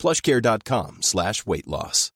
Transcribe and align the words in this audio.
plushcare.com 0.00 1.02
slash 1.02 1.46
weight 1.46 1.66
loss. 1.66 2.10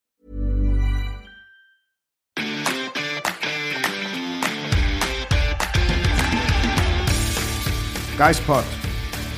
Geispod, 8.17 8.65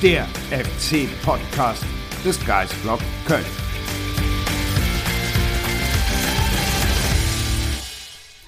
der 0.03 0.27
FC-Podcast 0.51 1.83
des 2.23 2.45
Geistblog 2.45 2.99
Köln. 3.25 3.43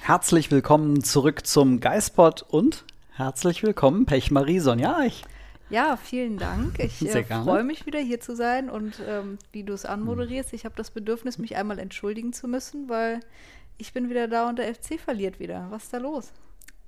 Herzlich 0.00 0.50
willkommen 0.50 1.02
zurück 1.02 1.46
zum 1.46 1.80
Geispod 1.80 2.42
und 2.42 2.84
herzlich 3.12 3.62
willkommen 3.62 4.06
Pechmarie 4.06 4.60
Sonja 4.60 4.96
Eich. 4.98 5.24
Ja, 5.70 5.96
vielen 5.96 6.36
Dank. 6.36 6.80
Ich 6.80 7.00
äh, 7.06 7.24
freue 7.24 7.62
mich 7.62 7.86
wieder 7.86 8.00
hier 8.00 8.20
zu 8.20 8.34
sein 8.34 8.68
und 8.68 9.00
ähm, 9.06 9.38
wie 9.52 9.62
du 9.62 9.72
es 9.72 9.86
anmoderierst. 9.86 10.52
Ich 10.52 10.64
habe 10.64 10.74
das 10.76 10.90
Bedürfnis, 10.90 11.38
mich 11.38 11.56
einmal 11.56 11.78
entschuldigen 11.78 12.32
zu 12.32 12.48
müssen, 12.48 12.88
weil 12.88 13.20
ich 13.78 13.92
bin 13.92 14.10
wieder 14.10 14.26
da 14.26 14.48
und 14.48 14.58
der 14.58 14.74
FC 14.74 14.98
verliert 14.98 15.38
wieder. 15.38 15.68
Was 15.70 15.84
ist 15.84 15.94
da 15.94 15.98
los? 15.98 16.32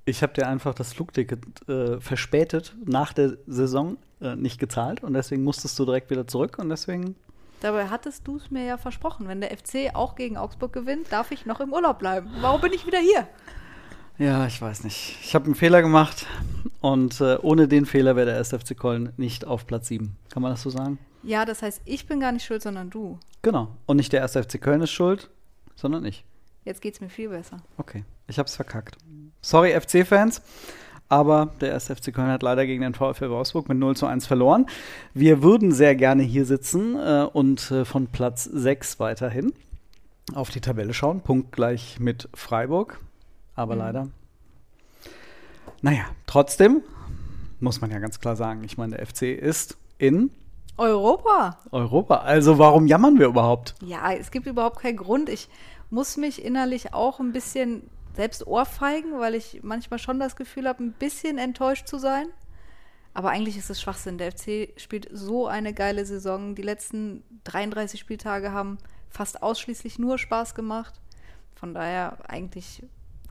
Ich 0.04 0.22
habe 0.24 0.32
dir 0.32 0.48
einfach 0.48 0.74
das 0.74 0.92
Flugticket 0.92 1.68
äh, 1.68 2.00
verspätet 2.00 2.74
nach 2.84 3.12
der 3.12 3.38
Saison 3.46 3.98
äh, 4.20 4.34
nicht 4.34 4.58
gezahlt 4.58 5.04
und 5.04 5.14
deswegen 5.14 5.44
musstest 5.44 5.78
du 5.78 5.84
direkt 5.84 6.10
wieder 6.10 6.26
zurück 6.26 6.58
und 6.58 6.68
deswegen 6.68 7.14
Dabei 7.60 7.86
hattest 7.86 8.26
du 8.26 8.38
es 8.38 8.50
mir 8.50 8.64
ja 8.64 8.76
versprochen. 8.76 9.28
Wenn 9.28 9.40
der 9.40 9.56
FC 9.56 9.94
auch 9.94 10.16
gegen 10.16 10.36
Augsburg 10.36 10.72
gewinnt, 10.72 11.12
darf 11.12 11.30
ich 11.30 11.46
noch 11.46 11.60
im 11.60 11.72
Urlaub 11.72 12.00
bleiben. 12.00 12.28
Warum 12.40 12.60
bin 12.60 12.72
ich 12.72 12.84
wieder 12.88 12.98
hier? 12.98 13.28
ja, 14.18 14.44
ich 14.46 14.60
weiß 14.60 14.82
nicht. 14.82 15.18
Ich 15.22 15.36
habe 15.36 15.44
einen 15.44 15.54
Fehler 15.54 15.80
gemacht 15.80 16.26
und 16.82 17.20
äh, 17.20 17.38
ohne 17.40 17.68
den 17.68 17.86
Fehler 17.86 18.16
wäre 18.16 18.26
der 18.26 18.38
SFC 18.38 18.76
Köln 18.76 19.12
nicht 19.16 19.46
auf 19.46 19.66
Platz 19.66 19.88
7. 19.88 20.16
Kann 20.28 20.42
man 20.42 20.50
das 20.50 20.62
so 20.62 20.70
sagen? 20.70 20.98
Ja, 21.22 21.44
das 21.44 21.62
heißt, 21.62 21.80
ich 21.84 22.06
bin 22.06 22.18
gar 22.18 22.32
nicht 22.32 22.44
schuld, 22.44 22.60
sondern 22.60 22.90
du. 22.90 23.18
Genau. 23.42 23.68
Und 23.86 23.96
nicht 23.96 24.12
der 24.12 24.24
SFC 24.24 24.60
Köln 24.60 24.82
ist 24.82 24.90
schuld, 24.90 25.30
sondern 25.76 26.04
ich. 26.04 26.24
Jetzt 26.64 26.82
geht 26.82 26.94
es 26.94 27.00
mir 27.00 27.08
viel 27.08 27.28
besser. 27.28 27.58
Okay, 27.76 28.04
ich 28.26 28.38
hab's 28.38 28.56
verkackt. 28.56 28.96
Sorry, 29.40 29.78
FC-Fans, 29.80 30.42
aber 31.08 31.52
der 31.60 31.74
1. 31.74 31.86
FC 31.86 32.12
Köln 32.12 32.28
hat 32.28 32.42
leider 32.42 32.66
gegen 32.66 32.82
den 32.82 32.94
VfL 32.94 33.30
Wolfsburg 33.30 33.68
mit 33.68 33.78
0 33.78 33.96
zu 33.96 34.06
1 34.06 34.26
verloren. 34.26 34.66
Wir 35.14 35.42
würden 35.42 35.70
sehr 35.70 35.94
gerne 35.94 36.24
hier 36.24 36.46
sitzen 36.46 36.96
äh, 36.96 37.28
und 37.32 37.70
äh, 37.70 37.84
von 37.84 38.08
Platz 38.08 38.44
6 38.44 38.98
weiterhin 38.98 39.52
auf 40.34 40.50
die 40.50 40.60
Tabelle 40.60 40.94
schauen. 40.94 41.20
Punktgleich 41.20 42.00
mit 42.00 42.28
Freiburg, 42.34 42.98
aber 43.54 43.76
leider. 43.76 44.08
Naja, 45.82 46.04
trotzdem 46.26 46.82
muss 47.58 47.80
man 47.80 47.90
ja 47.90 47.98
ganz 47.98 48.20
klar 48.20 48.36
sagen, 48.36 48.62
ich 48.64 48.78
meine, 48.78 48.96
der 48.96 49.06
FC 49.06 49.22
ist 49.22 49.76
in 49.98 50.30
Europa! 50.76 51.58
Europa. 51.72 52.18
Also 52.18 52.58
warum 52.58 52.86
jammern 52.86 53.18
wir 53.18 53.26
überhaupt? 53.26 53.74
Ja, 53.84 54.12
es 54.12 54.30
gibt 54.30 54.46
überhaupt 54.46 54.78
keinen 54.78 54.96
Grund. 54.96 55.28
Ich 55.28 55.48
muss 55.90 56.16
mich 56.16 56.44
innerlich 56.44 56.94
auch 56.94 57.18
ein 57.18 57.32
bisschen 57.32 57.90
selbst 58.14 58.46
ohrfeigen, 58.46 59.18
weil 59.18 59.34
ich 59.34 59.60
manchmal 59.62 59.98
schon 59.98 60.20
das 60.20 60.36
Gefühl 60.36 60.68
habe, 60.68 60.84
ein 60.84 60.92
bisschen 60.92 61.36
enttäuscht 61.38 61.88
zu 61.88 61.98
sein. 61.98 62.26
Aber 63.12 63.30
eigentlich 63.30 63.56
ist 63.56 63.68
es 63.68 63.80
Schwachsinn. 63.80 64.18
Der 64.18 64.32
FC 64.32 64.72
spielt 64.76 65.08
so 65.12 65.46
eine 65.48 65.74
geile 65.74 66.06
Saison. 66.06 66.54
Die 66.54 66.62
letzten 66.62 67.24
33 67.44 68.00
Spieltage 68.00 68.52
haben 68.52 68.78
fast 69.10 69.42
ausschließlich 69.42 69.98
nur 69.98 70.16
Spaß 70.16 70.54
gemacht. 70.54 71.00
Von 71.54 71.74
daher 71.74 72.18
eigentlich 72.28 72.82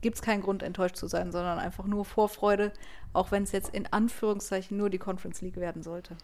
gibt 0.02 0.16
es 0.16 0.22
keinen 0.22 0.42
Grund, 0.42 0.62
enttäuscht 0.62 0.96
zu 0.96 1.06
sein, 1.06 1.32
sondern 1.32 1.58
einfach 1.58 1.86
nur 1.86 2.04
Vorfreude, 2.04 2.72
auch 3.12 3.30
wenn 3.30 3.44
es 3.44 3.52
jetzt 3.52 3.74
in 3.74 3.86
Anführungszeichen 3.90 4.76
nur 4.76 4.90
die 4.90 4.98
Conference 4.98 5.40
League 5.40 5.56
werden 5.56 5.82
sollte. 5.82 6.16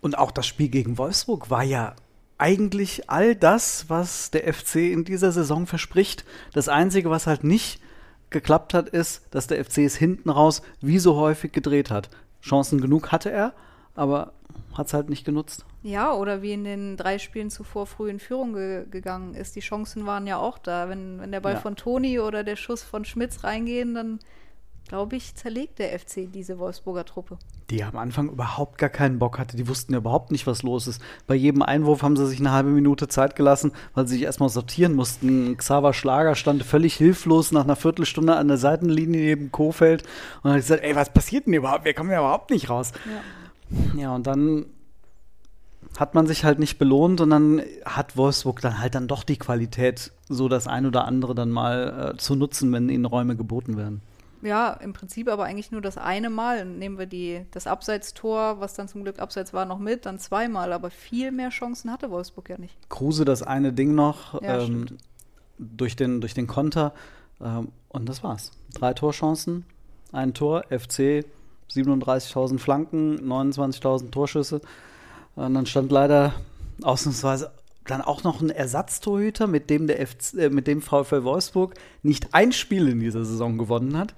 Und 0.00 0.18
auch 0.18 0.30
das 0.30 0.46
Spiel 0.46 0.68
gegen 0.68 0.98
Wolfsburg 0.98 1.48
war 1.50 1.62
ja 1.62 1.96
eigentlich 2.36 3.10
all 3.10 3.34
das, 3.34 3.88
was 3.88 4.30
der 4.30 4.52
FC 4.52 4.76
in 4.76 5.04
dieser 5.04 5.32
Saison 5.32 5.66
verspricht. 5.66 6.24
Das 6.52 6.68
Einzige, 6.68 7.10
was 7.10 7.26
halt 7.26 7.42
nicht 7.42 7.80
geklappt 8.30 8.74
hat, 8.74 8.88
ist, 8.88 9.22
dass 9.30 9.46
der 9.46 9.64
FC 9.64 9.78
es 9.78 9.96
hinten 9.96 10.30
raus 10.30 10.62
wie 10.80 10.98
so 10.98 11.16
häufig 11.16 11.52
gedreht 11.52 11.90
hat. 11.90 12.10
Chancen 12.42 12.80
genug 12.80 13.10
hatte 13.10 13.30
er, 13.30 13.54
aber 13.94 14.32
hat 14.78 14.86
es 14.86 14.94
halt 14.94 15.10
nicht 15.10 15.26
genutzt. 15.26 15.66
Ja, 15.82 16.14
oder 16.14 16.40
wie 16.40 16.52
in 16.54 16.64
den 16.64 16.96
drei 16.96 17.18
Spielen 17.18 17.50
zuvor 17.50 17.86
früh 17.86 18.08
in 18.08 18.20
Führung 18.20 18.54
ge 18.54 18.86
gegangen 18.90 19.34
ist. 19.34 19.56
Die 19.56 19.60
Chancen 19.60 20.06
waren 20.06 20.26
ja 20.26 20.38
auch 20.38 20.56
da. 20.56 20.88
Wenn, 20.88 21.20
wenn 21.20 21.32
der 21.32 21.40
Ball 21.40 21.54
Ja. 21.54 21.60
von 21.60 21.76
Toni 21.76 22.18
oder 22.20 22.44
der 22.44 22.56
Schuss 22.56 22.82
von 22.82 23.04
Schmitz 23.04 23.44
reingehen, 23.44 23.94
dann 23.94 24.18
glaube 24.88 25.16
ich, 25.16 25.34
zerlegt 25.34 25.80
der 25.80 25.98
FC 25.98 26.32
diese 26.32 26.58
Wolfsburger 26.58 27.04
Truppe. 27.04 27.36
Die 27.68 27.84
am 27.84 27.98
Anfang 27.98 28.30
überhaupt 28.30 28.78
gar 28.78 28.88
keinen 28.88 29.18
Bock 29.18 29.38
hatte. 29.38 29.54
Die 29.54 29.68
wussten 29.68 29.92
ja 29.92 29.98
überhaupt 29.98 30.32
nicht, 30.32 30.46
was 30.46 30.62
los 30.62 30.86
ist. 30.86 31.02
Bei 31.26 31.34
jedem 31.34 31.60
Einwurf 31.60 32.02
haben 32.02 32.16
sie 32.16 32.26
sich 32.26 32.40
eine 32.40 32.52
halbe 32.52 32.70
Minute 32.70 33.06
Zeit 33.06 33.36
gelassen, 33.36 33.72
weil 33.92 34.06
sie 34.08 34.14
sich 34.14 34.22
erstmal 34.22 34.48
sortieren 34.48 34.94
mussten. 34.94 35.54
Xaver 35.58 35.92
Schlager 35.92 36.34
stand 36.36 36.62
völlig 36.62 36.94
hilflos 36.94 37.52
nach 37.52 37.64
einer 37.64 37.76
Viertelstunde 37.76 38.34
an 38.36 38.48
der 38.48 38.56
Seitenlinie 38.56 39.20
neben 39.20 39.52
Kofeld 39.52 40.04
und 40.42 40.52
hat 40.52 40.56
gesagt, 40.56 40.82
ey, 40.82 40.96
was 40.96 41.12
passiert 41.12 41.44
denn 41.44 41.52
überhaupt? 41.52 41.84
Wir 41.84 41.92
kommen 41.92 42.10
ja 42.10 42.20
überhaupt 42.20 42.48
nicht 42.50 42.70
raus. 42.70 42.92
Ja, 43.04 43.20
und 43.70 44.26
dann 44.26 44.66
hat 45.98 46.14
man 46.14 46.26
sich 46.26 46.44
halt 46.44 46.58
nicht 46.58 46.78
belohnt 46.78 47.20
und 47.20 47.30
dann 47.30 47.62
hat 47.84 48.16
Wolfsburg 48.16 48.60
dann 48.60 48.80
halt 48.80 48.94
dann 48.94 49.08
doch 49.08 49.24
die 49.24 49.36
Qualität, 49.36 50.12
so 50.28 50.48
das 50.48 50.66
ein 50.66 50.86
oder 50.86 51.04
andere 51.04 51.34
dann 51.34 51.50
mal 51.50 52.12
äh, 52.14 52.18
zu 52.18 52.36
nutzen, 52.36 52.72
wenn 52.72 52.88
ihnen 52.88 53.04
Räume 53.04 53.36
geboten 53.36 53.76
werden. 53.76 54.02
Ja, 54.42 54.72
im 54.74 54.92
Prinzip 54.92 55.28
aber 55.28 55.44
eigentlich 55.44 55.72
nur 55.72 55.80
das 55.80 55.98
eine 55.98 56.30
Mal. 56.30 56.64
Nehmen 56.64 56.98
wir 56.98 57.06
die, 57.06 57.44
das 57.50 57.66
Abseitstor, 57.66 58.60
was 58.60 58.74
dann 58.74 58.86
zum 58.86 59.02
Glück 59.02 59.18
abseits 59.18 59.52
war, 59.52 59.64
noch 59.64 59.80
mit, 59.80 60.06
dann 60.06 60.20
zweimal. 60.20 60.72
Aber 60.72 60.90
viel 60.90 61.32
mehr 61.32 61.48
Chancen 61.48 61.90
hatte 61.90 62.10
Wolfsburg 62.10 62.48
ja 62.50 62.58
nicht. 62.58 62.76
Kruse 62.88 63.24
das 63.24 63.42
eine 63.42 63.72
Ding 63.72 63.96
noch 63.96 64.40
Ja, 64.40 64.60
ähm, 64.60 64.86
durch, 65.58 65.96
den, 65.96 66.20
durch 66.20 66.34
den 66.34 66.46
Konter 66.46 66.94
ähm, 67.40 67.72
und 67.88 68.08
das 68.08 68.22
war's. 68.22 68.52
Drei 68.74 68.94
Torchancen, 68.94 69.64
ein 70.12 70.34
Tor, 70.34 70.64
FC 70.70 71.24
37.000 71.72 72.58
Flanken, 72.58 73.20
29.000 73.20 74.10
Torschüsse. 74.10 74.60
Und 75.36 75.54
dann 75.54 75.66
stand 75.66 75.92
leider 75.92 76.34
ausnahmsweise 76.82 77.50
dann 77.90 78.02
auch 78.02 78.22
noch 78.22 78.40
ein 78.40 78.50
Ersatztorhüter, 78.50 79.46
mit 79.46 79.70
dem 79.70 79.86
der 79.86 80.06
FC, 80.06 80.34
äh, 80.34 80.50
mit 80.50 80.66
dem 80.66 80.82
VfL 80.82 81.24
Wolfsburg 81.24 81.74
nicht 82.02 82.34
ein 82.34 82.52
Spiel 82.52 82.88
in 82.88 83.00
dieser 83.00 83.24
Saison 83.24 83.58
gewonnen 83.58 83.96
hat. 83.96 84.14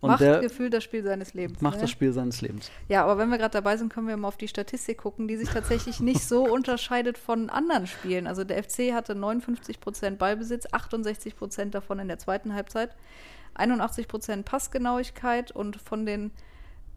Und 0.00 0.10
macht 0.10 0.22
der 0.22 0.40
gefühlt 0.40 0.72
das 0.72 0.82
Spiel 0.82 1.02
seines 1.02 1.34
Lebens. 1.34 1.60
macht 1.60 1.76
ne? 1.76 1.82
das 1.82 1.90
Spiel 1.90 2.12
seines 2.12 2.40
Lebens. 2.40 2.70
Ja, 2.88 3.02
aber 3.02 3.18
wenn 3.18 3.28
wir 3.28 3.36
gerade 3.36 3.52
dabei 3.52 3.76
sind, 3.76 3.92
können 3.92 4.08
wir 4.08 4.16
mal 4.16 4.28
auf 4.28 4.38
die 4.38 4.48
Statistik 4.48 4.98
gucken, 4.98 5.28
die 5.28 5.36
sich 5.36 5.50
tatsächlich 5.50 6.00
nicht 6.00 6.26
so 6.26 6.44
unterscheidet 6.50 7.18
von 7.18 7.50
anderen 7.50 7.86
Spielen. 7.86 8.26
Also 8.26 8.44
der 8.44 8.62
FC 8.62 8.94
hatte 8.94 9.14
59 9.14 9.78
Prozent 9.78 10.18
Ballbesitz, 10.18 10.66
68 10.72 11.36
Prozent 11.36 11.74
davon 11.74 11.98
in 11.98 12.08
der 12.08 12.18
zweiten 12.18 12.54
Halbzeit, 12.54 12.96
81 13.54 14.08
Prozent 14.08 14.46
Passgenauigkeit 14.46 15.50
und 15.50 15.76
von 15.76 16.06
den 16.06 16.30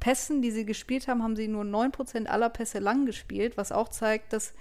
Pässen, 0.03 0.41
die 0.41 0.51
sie 0.51 0.65
gespielt 0.65 1.07
haben, 1.07 1.23
haben 1.23 1.37
sie 1.37 1.47
nur 1.47 1.63
9 1.63 1.93
Prozent 1.93 2.29
aller 2.29 2.49
Pässe 2.49 2.79
lang 2.79 3.05
gespielt, 3.05 3.55
was 3.55 3.71
auch 3.71 3.87
zeigt, 3.87 4.33
dass 4.33 4.53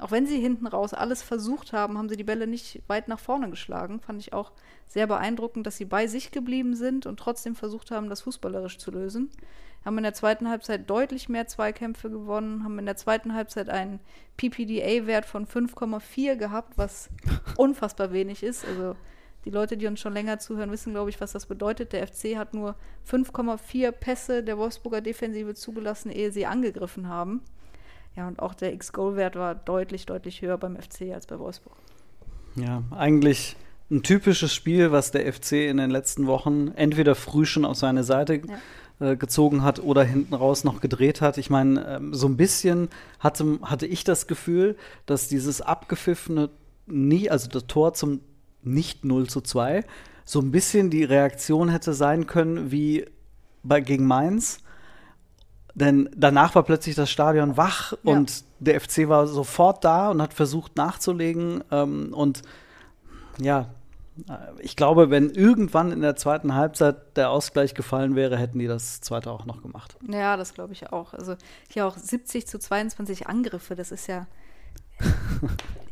auch 0.00 0.10
wenn 0.10 0.26
sie 0.26 0.40
hinten 0.40 0.66
raus 0.66 0.92
alles 0.92 1.22
versucht 1.22 1.72
haben, 1.72 1.96
haben 1.96 2.08
sie 2.08 2.16
die 2.16 2.24
Bälle 2.24 2.48
nicht 2.48 2.82
weit 2.88 3.06
nach 3.06 3.20
vorne 3.20 3.48
geschlagen. 3.48 4.00
Fand 4.00 4.20
ich 4.20 4.32
auch 4.32 4.50
sehr 4.88 5.06
beeindruckend, 5.06 5.68
dass 5.68 5.76
sie 5.76 5.84
bei 5.84 6.08
sich 6.08 6.32
geblieben 6.32 6.74
sind 6.74 7.06
und 7.06 7.16
trotzdem 7.20 7.54
versucht 7.54 7.92
haben, 7.92 8.08
das 8.08 8.22
fußballerisch 8.22 8.78
zu 8.78 8.90
lösen. 8.90 9.30
Haben 9.84 9.98
in 9.98 10.04
der 10.04 10.14
zweiten 10.14 10.48
Halbzeit 10.48 10.90
deutlich 10.90 11.28
mehr 11.28 11.46
Zweikämpfe 11.46 12.10
gewonnen, 12.10 12.64
haben 12.64 12.76
in 12.80 12.86
der 12.86 12.96
zweiten 12.96 13.34
Halbzeit 13.34 13.68
einen 13.68 14.00
PPDA-Wert 14.36 15.26
von 15.26 15.46
5,4 15.46 16.34
gehabt, 16.34 16.76
was 16.76 17.08
unfassbar 17.56 18.12
wenig 18.12 18.42
ist. 18.42 18.64
Also 18.64 18.96
die 19.48 19.54
Leute, 19.54 19.78
die 19.78 19.86
uns 19.86 19.98
schon 19.98 20.12
länger 20.12 20.38
zuhören, 20.38 20.70
wissen, 20.70 20.92
glaube 20.92 21.08
ich, 21.08 21.22
was 21.22 21.32
das 21.32 21.46
bedeutet. 21.46 21.94
Der 21.94 22.06
FC 22.06 22.36
hat 22.36 22.52
nur 22.52 22.74
5,4 23.10 23.92
Pässe 23.92 24.42
der 24.42 24.58
Wolfsburger 24.58 25.00
Defensive 25.00 25.54
zugelassen, 25.54 26.10
ehe 26.10 26.30
sie 26.30 26.44
angegriffen 26.44 27.08
haben. 27.08 27.40
Ja, 28.14 28.28
und 28.28 28.40
auch 28.40 28.52
der 28.52 28.74
X-Goal-Wert 28.74 29.36
war 29.36 29.54
deutlich, 29.54 30.04
deutlich 30.04 30.42
höher 30.42 30.58
beim 30.58 30.76
FC 30.76 31.14
als 31.14 31.26
bei 31.26 31.38
Wolfsburg. 31.38 31.74
Ja, 32.56 32.82
eigentlich 32.90 33.56
ein 33.90 34.02
typisches 34.02 34.54
Spiel, 34.54 34.92
was 34.92 35.12
der 35.12 35.32
FC 35.32 35.52
in 35.52 35.78
den 35.78 35.90
letzten 35.90 36.26
Wochen 36.26 36.68
entweder 36.76 37.14
früh 37.14 37.46
schon 37.46 37.64
auf 37.64 37.78
seine 37.78 38.04
Seite 38.04 38.42
äh, 39.00 39.16
gezogen 39.16 39.62
hat 39.62 39.80
oder 39.80 40.04
hinten 40.04 40.34
raus 40.34 40.62
noch 40.62 40.82
gedreht 40.82 41.22
hat. 41.22 41.38
Ich 41.38 41.48
meine, 41.48 41.86
ähm, 41.86 42.12
so 42.12 42.28
ein 42.28 42.36
bisschen 42.36 42.90
hatte, 43.18 43.60
hatte 43.62 43.86
ich 43.86 44.04
das 44.04 44.26
Gefühl, 44.26 44.76
dass 45.06 45.28
dieses 45.28 45.62
abgepfiffene 45.62 46.50
nie, 46.86 47.30
also 47.30 47.48
das 47.48 47.66
Tor 47.66 47.94
zum 47.94 48.20
nicht 48.62 49.04
0 49.04 49.28
zu 49.28 49.40
2, 49.40 49.84
so 50.24 50.40
ein 50.40 50.50
bisschen 50.50 50.90
die 50.90 51.04
Reaktion 51.04 51.68
hätte 51.68 51.94
sein 51.94 52.26
können 52.26 52.70
wie 52.70 53.06
bei, 53.62 53.80
gegen 53.80 54.06
Mainz. 54.06 54.60
Denn 55.74 56.08
danach 56.16 56.54
war 56.54 56.64
plötzlich 56.64 56.96
das 56.96 57.10
Stadion 57.10 57.56
wach 57.56 57.92
Ja. 58.02 58.12
und 58.12 58.44
der 58.58 58.80
FC 58.80 59.08
war 59.08 59.26
sofort 59.26 59.84
da 59.84 60.10
und 60.10 60.20
hat 60.20 60.34
versucht 60.34 60.76
nachzulegen. 60.76 61.62
Ähm, 61.70 62.12
und 62.12 62.42
ja, 63.38 63.66
ich 64.58 64.74
glaube, 64.74 65.10
wenn 65.10 65.30
irgendwann 65.30 65.92
in 65.92 66.00
der 66.00 66.16
zweiten 66.16 66.54
Halbzeit 66.56 67.16
der 67.16 67.30
Ausgleich 67.30 67.74
gefallen 67.74 68.16
wäre, 68.16 68.36
hätten 68.36 68.58
die 68.58 68.66
das 68.66 69.00
zweite 69.00 69.30
auch 69.30 69.46
noch 69.46 69.62
gemacht. 69.62 69.96
Ja, 70.10 70.36
das 70.36 70.54
glaube 70.54 70.72
ich 70.72 70.92
auch. 70.92 71.14
Also 71.14 71.36
hier 71.70 71.86
auch 71.86 71.96
70 71.96 72.48
zu 72.48 72.58
22 72.58 73.28
Angriffe, 73.28 73.76
das 73.76 73.92
ist 73.92 74.08
ja. 74.08 74.26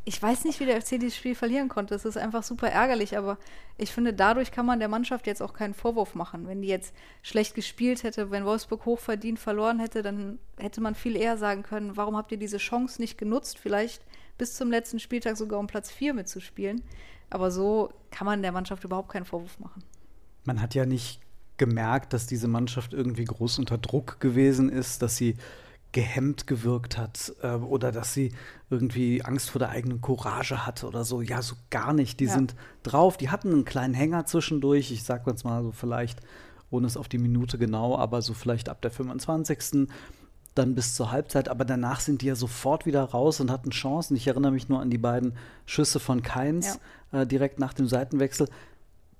Ich 0.08 0.22
weiß 0.22 0.44
nicht, 0.44 0.60
wie 0.60 0.66
der 0.66 0.80
FC 0.80 1.00
dieses 1.00 1.16
Spiel 1.16 1.34
verlieren 1.34 1.68
konnte. 1.68 1.94
Es 1.94 2.04
ist 2.04 2.16
einfach 2.16 2.44
super 2.44 2.68
ärgerlich, 2.68 3.18
aber 3.18 3.38
ich 3.76 3.90
finde, 3.92 4.12
dadurch 4.12 4.52
kann 4.52 4.64
man 4.64 4.78
der 4.78 4.86
Mannschaft 4.86 5.26
jetzt 5.26 5.42
auch 5.42 5.52
keinen 5.52 5.74
Vorwurf 5.74 6.14
machen. 6.14 6.46
Wenn 6.46 6.62
die 6.62 6.68
jetzt 6.68 6.94
schlecht 7.22 7.56
gespielt 7.56 8.04
hätte, 8.04 8.30
wenn 8.30 8.44
Wolfsburg 8.44 8.84
hochverdient 8.86 9.40
verloren 9.40 9.80
hätte, 9.80 10.02
dann 10.02 10.38
hätte 10.58 10.80
man 10.80 10.94
viel 10.94 11.16
eher 11.16 11.36
sagen 11.36 11.64
können, 11.64 11.96
warum 11.96 12.16
habt 12.16 12.30
ihr 12.30 12.38
diese 12.38 12.58
Chance 12.58 13.00
nicht 13.00 13.18
genutzt, 13.18 13.58
vielleicht 13.58 14.00
bis 14.38 14.54
zum 14.54 14.70
letzten 14.70 15.00
Spieltag 15.00 15.36
sogar 15.36 15.58
um 15.58 15.66
Platz 15.66 15.90
4 15.90 16.14
mitzuspielen. 16.14 16.82
Aber 17.28 17.50
so 17.50 17.92
kann 18.12 18.26
man 18.26 18.42
der 18.42 18.52
Mannschaft 18.52 18.84
überhaupt 18.84 19.08
keinen 19.08 19.24
Vorwurf 19.24 19.58
machen. 19.58 19.82
Man 20.44 20.62
hat 20.62 20.76
ja 20.76 20.86
nicht 20.86 21.20
gemerkt, 21.56 22.12
dass 22.12 22.28
diese 22.28 22.46
Mannschaft 22.46 22.92
irgendwie 22.92 23.24
groß 23.24 23.58
unter 23.58 23.78
Druck 23.78 24.20
gewesen 24.20 24.68
ist, 24.68 25.02
dass 25.02 25.16
sie 25.16 25.36
gehemmt 25.96 26.46
gewirkt 26.46 26.98
hat 26.98 27.32
äh, 27.40 27.52
oder 27.54 27.90
dass 27.90 28.12
sie 28.12 28.34
irgendwie 28.69 29.22
Angst 29.25 29.48
vor 29.48 29.60
der 29.60 29.70
eigenen 29.70 30.02
Courage 30.02 30.66
hatte 30.66 30.87
oder 30.87 31.04
so. 31.04 31.22
Ja, 31.22 31.40
so 31.40 31.54
gar 31.70 31.94
nicht. 31.94 32.20
Die 32.20 32.26
Ja. 32.26 32.34
sind 32.34 32.54
drauf, 32.82 33.16
die 33.16 33.31
hatten 33.31 33.50
einen 33.50 33.64
kleinen 33.64 33.94
Hänger 33.94 34.26
zwischendurch. 34.26 34.93
Ich 34.93 35.04
sag 35.04 35.26
jetzt 35.26 35.44
mal 35.46 35.62
so 35.62 35.72
vielleicht, 35.72 36.20
ohne 36.69 36.87
es 36.87 36.98
auf 36.98 37.08
die 37.08 37.16
Minute 37.16 37.56
genau, 37.56 37.96
aber 37.96 38.20
so 38.20 38.34
vielleicht 38.34 38.69
ab 38.69 38.82
der 38.82 38.90
25. 38.90 39.88
Dann 40.54 40.75
bis 40.75 40.94
zur 40.94 41.10
Halbzeit, 41.12 41.48
aber 41.48 41.64
danach 41.64 42.00
sind 42.00 42.20
die 42.20 42.26
ja 42.26 42.34
sofort 42.34 42.84
wieder 42.84 43.02
raus 43.02 43.40
und 43.40 43.50
hatten 43.50 43.70
Chancen. 43.70 44.16
Ich 44.19 44.26
erinnere 44.26 44.52
mich 44.52 44.69
nur 44.69 44.81
an 44.82 44.90
die 44.90 44.99
beiden 44.99 45.32
Schüsse 45.64 45.99
von 45.99 46.20
Keins 46.20 46.78
äh, 47.12 47.26
direkt 47.26 47.58
nach 47.58 47.72
dem 47.72 47.87
Seitenwechsel. 47.88 48.50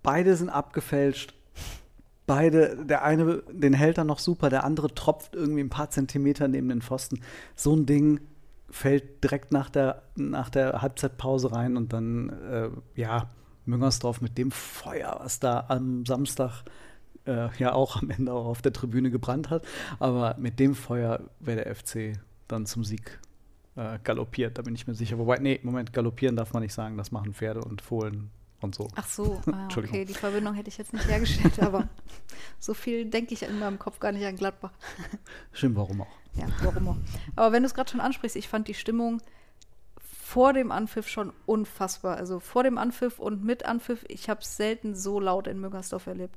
Beide 0.02 0.37
sind 0.37 0.50
abgefälscht. 0.50 1.32
Beide, 2.26 2.84
der 2.84 3.05
eine, 3.05 3.43
den 3.52 3.73
hält 3.73 3.99
er 3.99 4.05
noch 4.05 4.19
super, 4.19 4.50
der 4.50 4.64
andere 4.64 4.94
tropft 4.94 5.34
irgendwie 5.34 5.61
ein 5.61 5.70
paar 5.70 5.90
Zentimeter 5.90 6.49
neben 6.49 6.69
den 6.69 6.82
Pfosten. 6.82 7.20
So 7.55 7.75
ein 7.75 7.87
Ding 7.87 8.20
fällt 8.69 9.23
direkt 9.23 9.52
nach 9.52 9.70
der, 9.70 10.02
nach 10.17 10.50
der 10.50 10.82
Halbzeitpause 10.82 11.52
rein 11.52 11.76
und 11.76 11.93
dann, 11.93 12.31
äh, 12.31 12.70
ja, 13.00 13.31
Müngersdorf 13.64 14.20
mit 14.20 14.38
dem 14.38 14.50
Feuer, 14.50 15.19
was 15.20 15.40
da 15.40 15.67
am 15.69 16.06
Samstag 16.06 16.62
äh, 17.26 17.49
ja 17.58 17.73
auch 17.73 18.00
am 18.02 18.11
Ende 18.11 18.32
auch 18.32 18.46
auf 18.46 18.62
der 18.62 18.72
Tribüne 18.72 19.11
gebrannt 19.11 19.50
hat. 19.50 19.64
Aber 19.99 20.37
mit 20.38 20.58
dem 20.58 20.75
Feuer 20.75 21.20
wäre 21.40 21.64
der 21.64 21.75
FC 21.75 22.19
dann 22.49 22.67
zum 22.67 22.84
Sieg 22.84 23.19
äh, 23.76 23.99
galoppiert, 24.02 24.58
da 24.58 24.62
bin 24.62 24.75
ich 24.75 24.87
mir 24.87 24.94
sicher. 24.94 25.19
Wobei, 25.19 25.38
nee, 25.38 25.61
Moment, 25.62 25.93
galoppieren 25.93 26.37
darf 26.37 26.52
man 26.52 26.62
nicht 26.62 26.75
sagen, 26.75 26.96
das 26.96 27.12
machen 27.12 27.34
Pferde 27.34 27.61
und 27.61 27.82
Fohlen 27.82 28.31
und 28.61 28.75
so. 28.75 28.88
Ach 28.94 29.06
so, 29.06 29.41
ah, 29.53 29.69
okay, 29.76 30.05
die 30.05 30.14
Verbindung 30.14 30.55
hätte 30.55 30.69
ich 30.69 30.79
jetzt 30.79 30.93
nicht 30.93 31.06
hergestellt, 31.08 31.61
aber 31.61 31.88
so 32.58 32.75
viel 32.75 33.06
denke 33.06 33.35
ich 33.35 33.43
in 33.43 33.58
meinem 33.58 33.79
Kopf 33.79 33.99
gar 34.00 34.12
nicht 34.12 34.25
an 34.25 34.37
Gladbach. 34.37 34.73
Stimmt, 35.53 35.76
warum 35.76 36.03
auch? 36.03 36.17
Ja, 36.35 36.47
warum 36.62 36.88
auch. 36.88 36.97
Aber 37.35 37.53
wenn 37.53 37.62
du 37.62 37.67
es 37.67 37.75
gerade 37.75 37.91
schon 37.91 38.00
ansprichst, 38.00 38.37
ich 38.37 38.49
fand 38.49 38.69
die 38.69 38.75
Stimmung 38.75 39.23
vor 39.99 40.53
dem 40.53 40.73
Anpfiff 40.73 41.08
schon 41.08 41.32
unfassbar. 41.47 42.17
Also 42.17 42.41
vor 42.41 42.62
dem 42.62 42.79
Anpfiff 42.79 43.19
und 43.19 43.44
mit 43.44 43.64
Anpfiff, 43.64 44.05
ich 44.08 44.29
habe 44.29 44.41
es 44.41 44.56
selten 44.56 44.94
so 44.94 45.20
laut 45.20 45.47
in 45.47 45.61
Müngersdorf 45.61 46.06
erlebt. 46.08 46.37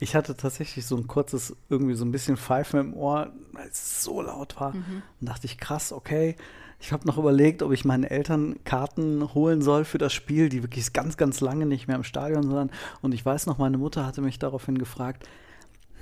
Ich 0.00 0.14
hatte 0.14 0.36
tatsächlich 0.36 0.86
so 0.86 0.96
ein 0.96 1.06
kurzes, 1.06 1.54
irgendwie 1.68 1.94
so 1.94 2.04
ein 2.04 2.12
bisschen 2.12 2.36
Pfeifen 2.36 2.80
im 2.80 2.94
Ohr, 2.94 3.32
weil 3.52 3.68
es 3.68 4.02
so 4.02 4.22
laut 4.22 4.58
war. 4.60 4.74
Mhm. 4.74 5.02
Und 5.20 5.28
dachte 5.28 5.46
ich, 5.46 5.58
krass, 5.58 5.92
okay. 5.92 6.36
Ich 6.80 6.92
habe 6.92 7.06
noch 7.06 7.18
überlegt, 7.18 7.62
ob 7.62 7.72
ich 7.72 7.84
meinen 7.84 8.04
Eltern 8.04 8.56
Karten 8.64 9.34
holen 9.34 9.62
soll 9.62 9.84
für 9.84 9.98
das 9.98 10.12
Spiel, 10.12 10.48
die 10.48 10.62
wirklich 10.62 10.92
ganz, 10.92 11.16
ganz 11.16 11.40
lange 11.40 11.66
nicht 11.66 11.88
mehr 11.88 11.96
im 11.96 12.04
Stadion 12.04 12.50
waren. 12.52 12.70
Und 13.02 13.12
ich 13.12 13.24
weiß 13.26 13.46
noch, 13.46 13.58
meine 13.58 13.78
Mutter 13.78 14.06
hatte 14.06 14.20
mich 14.20 14.38
daraufhin 14.38 14.78
gefragt, 14.78 15.28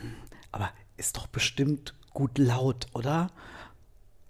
"Hm, 0.01 0.13
aber 0.53 0.69
ist 0.99 1.17
doch 1.17 1.27
bestimmt 1.29 1.95
gut 2.13 2.37
laut, 2.39 2.87
oder? 2.93 3.31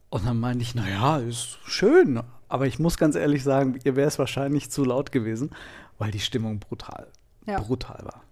Und 0.09 0.25
dann 0.27 0.39
meinte 0.39 0.63
ich, 0.63 0.75
naja, 0.75 1.19
ist 1.19 1.59
schön. 1.65 2.23
Aber 2.49 2.67
ich 2.69 2.79
muss 2.79 2.97
ganz 2.97 3.17
ehrlich 3.17 3.43
sagen, 3.43 3.79
ihr 3.85 3.97
wäre 3.97 4.07
es 4.09 4.19
wahrscheinlich 4.21 4.71
zu 4.71 4.85
laut 4.85 5.11
gewesen, 5.11 5.51
weil 5.99 6.13
die 6.13 6.21
Stimmung 6.21 6.61
brutal, 6.61 7.09
Ja. 7.47 7.59
brutal 7.59 8.05
war. 8.05 8.23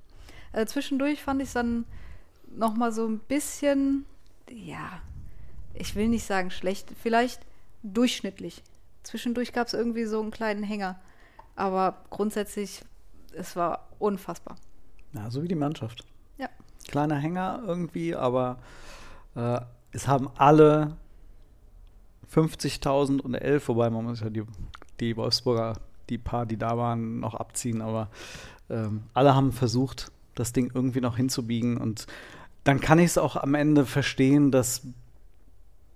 Äh, 0.52 0.66
zwischendurch 0.66 1.20
fand 1.20 1.42
ich 1.42 1.48
es 1.48 1.54
dann 1.54 1.84
noch 2.56 2.74
mal 2.76 2.92
so 2.92 3.06
ein 3.08 3.18
bisschen, 3.18 4.06
ja, 4.48 5.00
ich 5.74 5.96
will 5.96 6.08
nicht 6.08 6.24
sagen 6.24 6.52
schlecht, 6.52 6.92
vielleicht 7.02 7.40
durchschnittlich. 7.84 8.62
Zwischendurch 9.04 9.52
gab 9.52 9.68
es 9.68 9.74
irgendwie 9.74 10.06
so 10.06 10.20
einen 10.20 10.30
kleinen 10.30 10.64
Hänger. 10.64 10.98
Aber 11.54 11.98
grundsätzlich, 12.10 12.82
es 13.32 13.54
war 13.54 13.88
unfassbar. 13.98 14.56
Ja, 15.12 15.30
so 15.30 15.42
wie 15.42 15.48
die 15.48 15.54
Mannschaft. 15.54 16.04
Ja. 16.38 16.48
Kleiner 16.88 17.16
Hänger 17.16 17.62
irgendwie, 17.64 18.16
aber 18.16 18.58
äh, 19.36 19.60
es 19.92 20.08
haben 20.08 20.28
alle 20.36 20.96
50.000 22.34 23.20
und 23.20 23.34
11, 23.34 23.68
wobei 23.68 23.90
man 23.90 24.04
muss 24.04 24.20
ja 24.20 24.30
die, 24.30 24.42
die 24.98 25.16
Wolfsburger, 25.16 25.74
die 26.08 26.18
paar, 26.18 26.46
die 26.46 26.56
da 26.56 26.76
waren, 26.76 27.20
noch 27.20 27.34
abziehen, 27.34 27.80
aber 27.80 28.08
ähm, 28.68 29.04
alle 29.12 29.36
haben 29.36 29.52
versucht, 29.52 30.10
das 30.34 30.52
Ding 30.52 30.72
irgendwie 30.74 31.00
noch 31.00 31.16
hinzubiegen 31.16 31.76
und 31.76 32.06
dann 32.64 32.80
kann 32.80 32.98
ich 32.98 33.06
es 33.06 33.18
auch 33.18 33.36
am 33.36 33.54
Ende 33.54 33.84
verstehen, 33.84 34.50
dass 34.50 34.82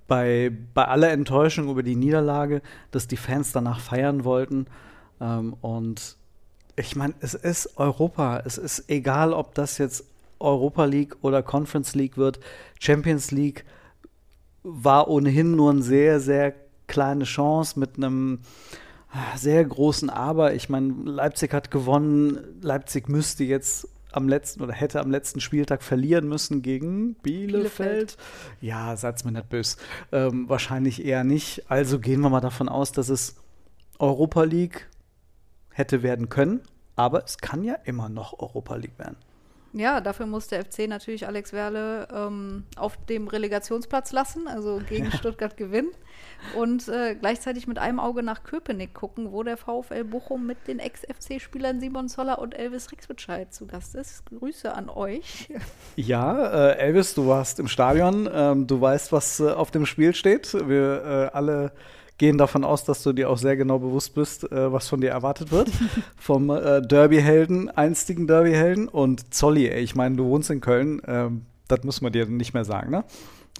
bei, 0.08 0.50
bei 0.74 0.86
aller 0.86 1.10
Enttäuschung 1.10 1.68
über 1.68 1.84
die 1.84 1.94
Niederlage, 1.94 2.62
dass 2.90 3.06
die 3.06 3.16
Fans 3.16 3.52
danach 3.52 3.78
feiern 3.78 4.24
wollten. 4.24 4.66
Ähm, 5.20 5.54
und 5.60 6.16
ich 6.74 6.96
meine, 6.96 7.14
es 7.20 7.34
ist 7.34 7.78
Europa. 7.78 8.42
Es 8.44 8.58
ist 8.58 8.90
egal, 8.90 9.32
ob 9.32 9.54
das 9.54 9.78
jetzt 9.78 10.04
Europa 10.40 10.84
League 10.86 11.16
oder 11.22 11.42
Conference 11.42 11.94
League 11.94 12.16
wird. 12.16 12.40
Champions 12.80 13.30
League 13.30 13.64
war 14.62 15.08
ohnehin 15.08 15.54
nur 15.54 15.70
eine 15.70 15.82
sehr, 15.82 16.20
sehr 16.20 16.54
kleine 16.86 17.24
Chance 17.24 17.78
mit 17.78 17.96
einem 17.96 18.40
sehr 19.36 19.64
großen 19.64 20.10
Aber. 20.10 20.54
Ich 20.54 20.68
meine, 20.68 20.94
Leipzig 21.04 21.52
hat 21.52 21.70
gewonnen. 21.70 22.38
Leipzig 22.60 23.08
müsste 23.08 23.44
jetzt 23.44 23.88
am 24.12 24.28
letzten 24.28 24.62
oder 24.62 24.72
hätte 24.72 25.00
am 25.00 25.10
letzten 25.10 25.40
Spieltag 25.40 25.82
verlieren 25.82 26.28
müssen 26.28 26.62
gegen 26.62 27.14
Bielefeld. 27.14 27.52
Bielefeld. 27.52 28.16
Ja, 28.60 28.96
sag's 28.96 29.24
mir 29.24 29.32
nicht 29.32 29.48
böse. 29.48 29.76
Ähm, 30.12 30.48
wahrscheinlich 30.48 31.04
eher 31.04 31.24
nicht. 31.24 31.70
Also 31.70 31.98
gehen 31.98 32.20
wir 32.20 32.30
mal 32.30 32.40
davon 32.40 32.68
aus, 32.68 32.92
dass 32.92 33.08
es 33.08 33.36
Europa 33.98 34.44
League 34.44 34.88
hätte 35.70 36.02
werden 36.02 36.28
können. 36.28 36.60
Aber 36.96 37.24
es 37.24 37.38
kann 37.38 37.62
ja 37.62 37.74
immer 37.84 38.08
noch 38.08 38.38
Europa 38.38 38.74
League 38.76 38.98
werden. 38.98 39.16
Ja, 39.78 40.00
dafür 40.00 40.26
muss 40.26 40.48
der 40.48 40.64
FC 40.64 40.88
natürlich 40.88 41.28
Alex 41.28 41.52
Werle 41.52 42.08
ähm, 42.12 42.64
auf 42.74 42.96
dem 43.06 43.28
Relegationsplatz 43.28 44.10
lassen, 44.10 44.48
also 44.48 44.80
gegen 44.88 45.12
Stuttgart 45.12 45.56
gewinnen. 45.56 45.90
Und 46.56 46.88
äh, 46.88 47.14
gleichzeitig 47.14 47.68
mit 47.68 47.78
einem 47.78 48.00
Auge 48.00 48.24
nach 48.24 48.42
Köpenick 48.42 48.92
gucken, 48.92 49.30
wo 49.30 49.44
der 49.44 49.56
VfL 49.56 50.02
Bochum 50.02 50.46
mit 50.46 50.66
den 50.66 50.80
Ex-FC-Spielern 50.80 51.78
Simon 51.78 52.08
Zoller 52.08 52.40
und 52.40 52.58
Elvis 52.58 52.90
Rixbescheid 52.90 53.54
zu 53.54 53.68
Gast 53.68 53.94
ist. 53.94 54.24
Grüße 54.26 54.74
an 54.74 54.88
euch. 54.88 55.48
Ja, 55.94 56.70
äh, 56.70 56.78
Elvis, 56.78 57.14
du 57.14 57.28
warst 57.28 57.60
im 57.60 57.68
Stadion. 57.68 58.28
Ähm, 58.32 58.66
du 58.66 58.80
weißt, 58.80 59.12
was 59.12 59.38
äh, 59.38 59.50
auf 59.50 59.70
dem 59.70 59.86
Spiel 59.86 60.12
steht. 60.12 60.54
Wir 60.54 61.30
äh, 61.32 61.36
alle 61.36 61.72
gehen 62.18 62.36
davon 62.36 62.64
aus, 62.64 62.84
dass 62.84 63.02
du 63.02 63.12
dir 63.12 63.30
auch 63.30 63.38
sehr 63.38 63.56
genau 63.56 63.78
bewusst 63.78 64.14
bist, 64.14 64.50
äh, 64.50 64.72
was 64.72 64.88
von 64.88 65.00
dir 65.00 65.10
erwartet 65.10 65.50
wird. 65.50 65.70
Vom 66.18 66.50
äh, 66.50 66.82
Derby-Helden, 66.82 67.70
einstigen 67.70 68.26
Derby-Helden 68.26 68.88
und 68.88 69.32
Zolli. 69.32 69.68
Ey, 69.68 69.80
ich 69.82 69.94
meine, 69.94 70.16
du 70.16 70.24
wohnst 70.26 70.50
in 70.50 70.60
Köln. 70.60 71.00
Ähm, 71.06 71.46
das 71.68 71.84
muss 71.84 72.00
man 72.00 72.12
dir 72.12 72.26
nicht 72.26 72.54
mehr 72.54 72.64
sagen, 72.64 72.90
ne? 72.90 73.04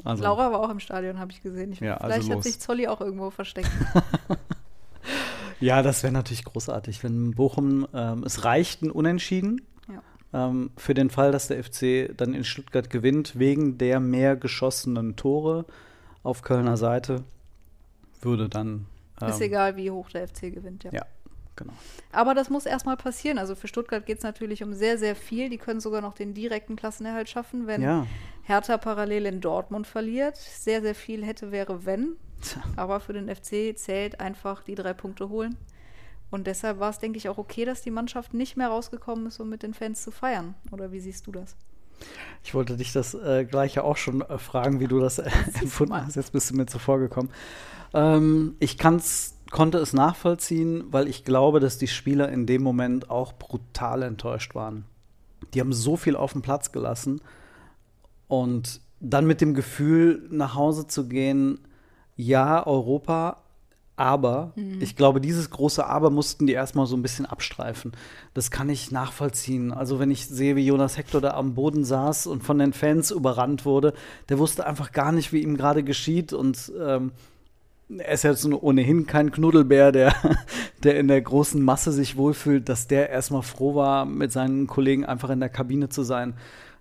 Also, 0.04 0.22
Laura 0.22 0.52
war 0.52 0.60
auch 0.60 0.70
im 0.70 0.78
Stadion, 0.80 1.18
habe 1.18 1.32
ich 1.32 1.42
gesehen. 1.42 1.72
Ich, 1.72 1.80
Ja, 1.80 1.96
also 1.96 2.12
vielleicht 2.14 2.28
hat 2.30 2.36
los. 2.36 2.44
sich 2.44 2.60
Zolli 2.60 2.86
auch 2.88 3.00
irgendwo 3.00 3.30
versteckt. 3.30 3.70
Ja, 5.60 5.82
das 5.82 6.02
wäre 6.04 6.12
natürlich 6.12 6.44
großartig, 6.44 7.02
wenn 7.02 7.32
Bochum, 7.32 7.86
ähm, 7.92 8.22
es 8.24 8.44
reicht 8.44 8.82
ein 8.82 8.90
Unentschieden 8.92 9.62
Ja. 9.92 10.48
ähm, 10.48 10.70
für 10.76 10.94
den 10.94 11.10
Fall, 11.10 11.32
dass 11.32 11.48
der 11.48 11.62
FC 11.64 12.16
dann 12.16 12.32
in 12.32 12.44
Stuttgart 12.44 12.90
gewinnt, 12.90 13.38
wegen 13.40 13.76
der 13.76 13.98
mehr 13.98 14.36
geschossenen 14.36 15.16
Tore 15.16 15.64
auf 16.22 16.42
Kölner 16.42 16.76
Seite, 16.76 17.24
würde 18.20 18.48
dann. 18.48 18.86
Ähm, 19.20 19.28
Ist 19.28 19.40
egal, 19.40 19.76
wie 19.76 19.90
hoch 19.90 20.10
der 20.10 20.26
FC 20.28 20.52
gewinnt, 20.52 20.84
ja. 20.84 20.92
Ja, 20.92 21.02
genau. 21.56 21.72
Aber 22.12 22.34
das 22.34 22.50
muss 22.50 22.66
erstmal 22.66 22.96
passieren. 22.96 23.38
Also 23.38 23.54
für 23.54 23.68
Stuttgart 23.68 24.06
geht 24.06 24.18
es 24.18 24.24
natürlich 24.24 24.62
um 24.62 24.74
sehr, 24.74 24.98
sehr 24.98 25.16
viel. 25.16 25.50
Die 25.50 25.58
können 25.58 25.80
sogar 25.80 26.00
noch 26.00 26.14
den 26.14 26.34
direkten 26.34 26.76
Klassenerhalt 26.76 27.28
schaffen, 27.28 27.66
wenn 27.66 27.82
Ja. 27.82 28.06
Hertha 28.44 28.78
parallel 28.78 29.26
in 29.26 29.40
Dortmund 29.40 29.86
verliert. 29.86 30.36
Sehr, 30.36 30.80
sehr 30.82 30.94
viel 30.94 31.24
hätte, 31.24 31.50
wäre, 31.52 31.84
wenn. 31.84 32.16
Aber 32.76 33.00
für 33.00 33.12
den 33.12 33.28
FC 33.28 33.76
zählt 33.76 34.20
einfach 34.20 34.62
die 34.62 34.76
drei 34.76 34.92
Punkte 34.94 35.28
holen. 35.28 35.56
Und 36.30 36.46
deshalb 36.46 36.78
war 36.78 36.90
es, 36.90 36.98
denke 36.98 37.16
ich, 37.18 37.28
auch 37.28 37.38
okay, 37.38 37.64
dass 37.64 37.82
die 37.82 37.90
Mannschaft 37.90 38.34
nicht 38.34 38.56
mehr 38.56 38.68
rausgekommen 38.68 39.26
ist, 39.26 39.40
um 39.40 39.48
mit 39.48 39.62
den 39.62 39.74
Fans 39.74 40.02
zu 40.02 40.10
feiern. 40.10 40.54
Oder 40.70 40.92
wie 40.92 41.00
siehst 41.00 41.26
du 41.26 41.32
das? 41.32 41.56
Ich 42.42 42.54
wollte 42.54 42.76
dich 42.76 42.92
das 42.92 43.14
äh, 43.14 43.44
gleiche 43.44 43.84
auch 43.84 43.96
schon 43.96 44.22
äh, 44.22 44.38
fragen, 44.38 44.80
wie 44.80 44.86
du 44.86 45.00
das 45.00 45.18
äh, 45.18 45.30
empfunden 45.60 45.94
hast. 45.94 46.16
Jetzt 46.16 46.32
bist 46.32 46.50
du 46.50 46.56
mir 46.56 46.66
zuvor 46.66 46.98
gekommen. 46.98 47.30
Ähm, 47.94 48.56
ich 48.58 48.78
kann's, 48.78 49.34
konnte 49.50 49.78
es 49.78 49.92
nachvollziehen, 49.92 50.84
weil 50.90 51.08
ich 51.08 51.24
glaube, 51.24 51.60
dass 51.60 51.78
die 51.78 51.88
Spieler 51.88 52.28
in 52.30 52.46
dem 52.46 52.62
Moment 52.62 53.10
auch 53.10 53.32
brutal 53.32 54.02
enttäuscht 54.02 54.54
waren. 54.54 54.84
Die 55.54 55.60
haben 55.60 55.72
so 55.72 55.96
viel 55.96 56.16
auf 56.16 56.32
den 56.32 56.42
Platz 56.42 56.72
gelassen 56.72 57.20
und 58.28 58.80
dann 59.00 59.26
mit 59.26 59.40
dem 59.40 59.54
Gefühl 59.54 60.26
nach 60.30 60.54
Hause 60.54 60.86
zu 60.86 61.08
gehen, 61.08 61.60
ja, 62.16 62.66
Europa, 62.66 63.42
aber 63.98 64.52
mhm. 64.54 64.80
ich 64.80 64.94
glaube, 64.94 65.20
dieses 65.20 65.50
große 65.50 65.84
Aber 65.84 66.10
mussten 66.10 66.46
die 66.46 66.52
erstmal 66.52 66.86
so 66.86 66.96
ein 66.96 67.02
bisschen 67.02 67.26
abstreifen. 67.26 67.90
Das 68.32 68.52
kann 68.52 68.68
ich 68.68 68.92
nachvollziehen. 68.92 69.72
Also, 69.72 69.98
wenn 69.98 70.12
ich 70.12 70.28
sehe, 70.28 70.54
wie 70.54 70.64
Jonas 70.64 70.96
Hector 70.96 71.20
da 71.20 71.30
am 71.30 71.54
Boden 71.54 71.84
saß 71.84 72.28
und 72.28 72.44
von 72.44 72.60
den 72.60 72.72
Fans 72.72 73.10
überrannt 73.10 73.64
wurde, 73.64 73.94
der 74.28 74.38
wusste 74.38 74.66
einfach 74.66 74.92
gar 74.92 75.10
nicht, 75.10 75.32
wie 75.32 75.42
ihm 75.42 75.56
gerade 75.56 75.82
geschieht. 75.82 76.32
Und 76.32 76.70
ähm, 76.80 77.10
er 77.88 78.12
ist 78.12 78.22
jetzt 78.22 78.46
ohnehin 78.46 79.06
kein 79.08 79.32
Knuddelbär, 79.32 79.90
der, 79.90 80.14
der 80.84 80.96
in 81.00 81.08
der 81.08 81.20
großen 81.20 81.60
Masse 81.60 81.90
sich 81.90 82.16
wohlfühlt, 82.16 82.68
dass 82.68 82.86
der 82.86 83.10
erstmal 83.10 83.42
froh 83.42 83.74
war, 83.74 84.04
mit 84.04 84.30
seinen 84.30 84.68
Kollegen 84.68 85.06
einfach 85.06 85.30
in 85.30 85.40
der 85.40 85.48
Kabine 85.48 85.88
zu 85.88 86.04
sein. 86.04 86.34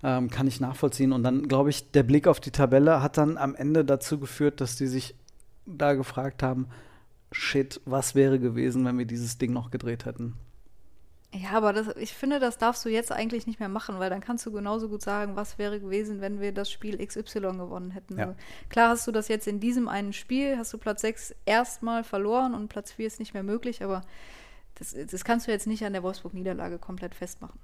Ähm, 0.04 0.30
kann 0.30 0.46
ich 0.46 0.60
nachvollziehen. 0.60 1.14
Und 1.14 1.24
dann, 1.24 1.48
glaube 1.48 1.72
ich, 1.72 1.90
der 1.90 2.04
Blick 2.04 2.28
auf 2.28 2.40
die 2.40 2.52
Tabelle 2.52 3.02
hat 3.02 3.18
dann 3.18 3.38
am 3.38 3.56
Ende 3.56 3.84
dazu 3.84 4.20
geführt, 4.20 4.62
dass 4.62 4.76
die 4.76 4.86
sich 4.86 5.16
da 5.66 5.96
gefragt 5.96 6.44
haben, 6.44 6.68
shit, 7.31 7.81
was 7.86 8.15
wäre 8.15 8.39
gewesen, 8.39 8.86
wenn 8.86 8.98
wir 8.98 9.05
dieses 9.05 9.38
Ding 9.38 9.53
noch 9.53 9.72
gedreht 9.72 10.05
hätten? 10.05 10.36
Ja, 11.34 11.51
aber 11.51 11.74
das, 11.74 11.96
ich 11.98 12.13
finde, 12.13 12.39
das 12.39 12.57
darfst 12.57 12.86
du 12.86 12.89
jetzt 12.89 13.12
eigentlich 13.12 13.48
nicht 13.48 13.60
mehr 13.60 13.69
machen, 13.69 14.00
weil 14.00 14.10
dann 14.10 14.22
kannst 14.22 14.46
du 14.46 14.51
genauso 14.51 14.88
gut 14.88 15.01
sagen, 15.01 15.36
was 15.36 15.57
wäre 15.57 15.79
gewesen, 15.79 16.22
wenn 16.22 16.39
wir 16.39 16.53
das 16.53 16.72
Spiel 16.72 17.05
XY 17.05 17.39
gewonnen 17.57 17.91
hätten. 17.91 18.17
Ja. 18.17 18.27
Also, 18.27 18.36
klar 18.69 18.89
hast 18.89 19.05
du 19.07 19.12
das 19.12 19.27
jetzt 19.27 19.46
in 19.46 19.60
diesem 19.60 19.89
einen 19.89 20.13
Spiel, 20.13 20.57
hast 20.57 20.74
du 20.74 20.77
Platz 20.77 21.01
6 21.01 21.36
erstmal 21.46 22.03
verloren 22.05 22.53
und 22.53 22.69
Platz 22.69 22.93
4 22.93 23.07
ist 23.07 23.19
nicht 23.19 23.34
mehr 23.34 23.43
möglich, 23.43 23.84
aber 23.84 24.03
das, 24.75 24.96
das 25.10 25.25
kannst 25.25 25.48
du 25.48 25.51
jetzt 25.51 25.67
nicht 25.67 25.84
an 25.86 25.93
der 25.93 26.03
Wolfsburg-Niederlage 26.03 26.79
komplett 26.79 27.13
festmachen. 27.13 27.60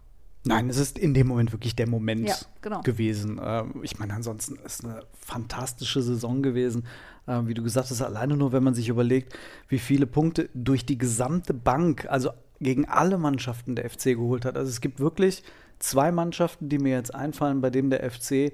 Nein, 0.45 0.69
es 0.69 0.77
ist 0.77 0.99
in 0.99 1.13
dem 1.13 1.27
Moment 1.27 1.53
wirklich 1.53 1.75
der 1.75 1.87
Moment 1.87 2.27
ja, 2.27 2.35
genau. 2.61 2.81
gewesen. 2.81 3.39
Ähm, 3.41 3.79
ich 3.81 3.97
meine, 3.97 4.13
ansonsten 4.13 4.55
ist 4.57 4.79
es 4.79 4.85
eine 4.85 5.03
fantastische 5.13 6.01
Saison 6.01 6.43
gewesen. 6.43 6.85
Ähm, 7.27 7.47
wie 7.47 7.53
du 7.53 7.63
gesagt 7.63 7.89
hast, 7.89 8.01
alleine 8.01 8.35
nur, 8.35 8.51
wenn 8.51 8.63
man 8.63 8.73
sich 8.73 8.89
überlegt, 8.89 9.37
wie 9.69 9.79
viele 9.79 10.05
Punkte 10.05 10.49
durch 10.53 10.85
die 10.85 10.97
gesamte 10.97 11.53
Bank, 11.53 12.05
also 12.09 12.31
gegen 12.59 12.85
alle 12.85 13.17
Mannschaften 13.17 13.75
der 13.75 13.89
FC 13.89 14.03
geholt 14.15 14.43
hat. 14.43 14.57
Also 14.57 14.69
es 14.69 14.81
gibt 14.81 14.99
wirklich 14.99 15.43
zwei 15.79 16.11
Mannschaften, 16.11 16.69
die 16.69 16.79
mir 16.79 16.93
jetzt 16.93 17.15
einfallen, 17.15 17.61
bei 17.61 17.69
denen 17.69 17.89
der 17.89 18.09
FC 18.09 18.51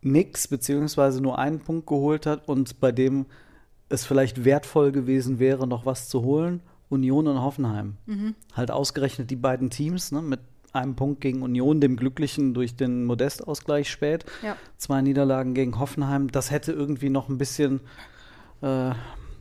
nichts 0.00 0.48
beziehungsweise 0.48 1.20
nur 1.20 1.38
einen 1.38 1.60
Punkt 1.60 1.86
geholt 1.86 2.26
hat 2.26 2.48
und 2.48 2.80
bei 2.80 2.90
dem 2.90 3.26
es 3.88 4.04
vielleicht 4.04 4.44
wertvoll 4.44 4.90
gewesen 4.90 5.38
wäre, 5.38 5.66
noch 5.66 5.86
was 5.86 6.08
zu 6.08 6.22
holen. 6.22 6.60
Union 6.92 7.26
und 7.26 7.40
Hoffenheim. 7.40 7.96
Mhm. 8.06 8.34
Halt 8.54 8.70
ausgerechnet 8.70 9.30
die 9.30 9.36
beiden 9.36 9.70
Teams 9.70 10.12
ne, 10.12 10.22
mit 10.22 10.40
einem 10.72 10.94
Punkt 10.94 11.20
gegen 11.20 11.42
Union, 11.42 11.80
dem 11.80 11.96
Glücklichen 11.96 12.54
durch 12.54 12.76
den 12.76 13.04
Modestausgleich 13.04 13.90
spät. 13.90 14.24
Ja. 14.42 14.56
Zwei 14.78 15.02
Niederlagen 15.02 15.54
gegen 15.54 15.78
Hoffenheim. 15.78 16.30
Das 16.30 16.50
hätte 16.50 16.72
irgendwie 16.72 17.10
noch 17.10 17.28
ein 17.28 17.38
bisschen 17.38 17.80
äh, 18.60 18.92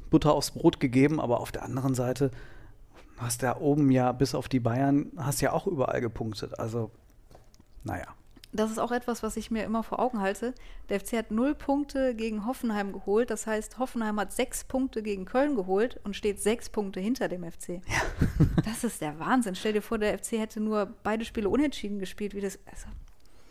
Butter 0.09 0.33
aufs 0.33 0.51
Brot 0.51 0.79
gegeben, 0.79 1.21
aber 1.21 1.39
auf 1.39 1.51
der 1.51 1.63
anderen 1.63 1.93
Seite 1.93 2.31
hast 3.17 3.41
du 3.41 3.45
ja 3.45 3.57
oben 3.57 3.91
ja 3.91 4.11
bis 4.11 4.33
auf 4.33 4.49
die 4.49 4.59
Bayern, 4.59 5.11
hast 5.15 5.41
ja 5.41 5.53
auch 5.53 5.67
überall 5.67 6.01
gepunktet. 6.01 6.59
Also, 6.59 6.91
naja 7.83 8.07
das 8.53 8.69
ist 8.69 8.79
auch 8.79 8.91
etwas, 8.91 9.23
was 9.23 9.37
ich 9.37 9.49
mir 9.49 9.63
immer 9.63 9.81
vor 9.83 9.99
Augen 9.99 10.19
halte. 10.19 10.53
Der 10.89 10.99
FC 10.99 11.13
hat 11.13 11.31
null 11.31 11.55
Punkte 11.55 12.13
gegen 12.15 12.45
Hoffenheim 12.45 12.91
geholt. 12.91 13.29
Das 13.29 13.47
heißt, 13.47 13.79
Hoffenheim 13.79 14.19
hat 14.19 14.33
sechs 14.33 14.63
Punkte 14.65 15.01
gegen 15.01 15.25
Köln 15.25 15.55
geholt 15.55 15.99
und 16.03 16.15
steht 16.15 16.41
sechs 16.41 16.69
Punkte 16.69 16.99
hinter 16.99 17.29
dem 17.29 17.49
FC. 17.49 17.81
Ja. 17.87 18.01
das 18.65 18.83
ist 18.83 19.01
der 19.01 19.17
Wahnsinn. 19.19 19.55
Stell 19.55 19.73
dir 19.73 19.81
vor, 19.81 19.97
der 19.97 20.17
FC 20.17 20.33
hätte 20.33 20.59
nur 20.59 20.93
beide 21.03 21.23
Spiele 21.23 21.49
unentschieden 21.49 21.99
gespielt, 21.99 22.35
wie 22.35 22.41
das. 22.41 22.59
Also, 22.65 22.87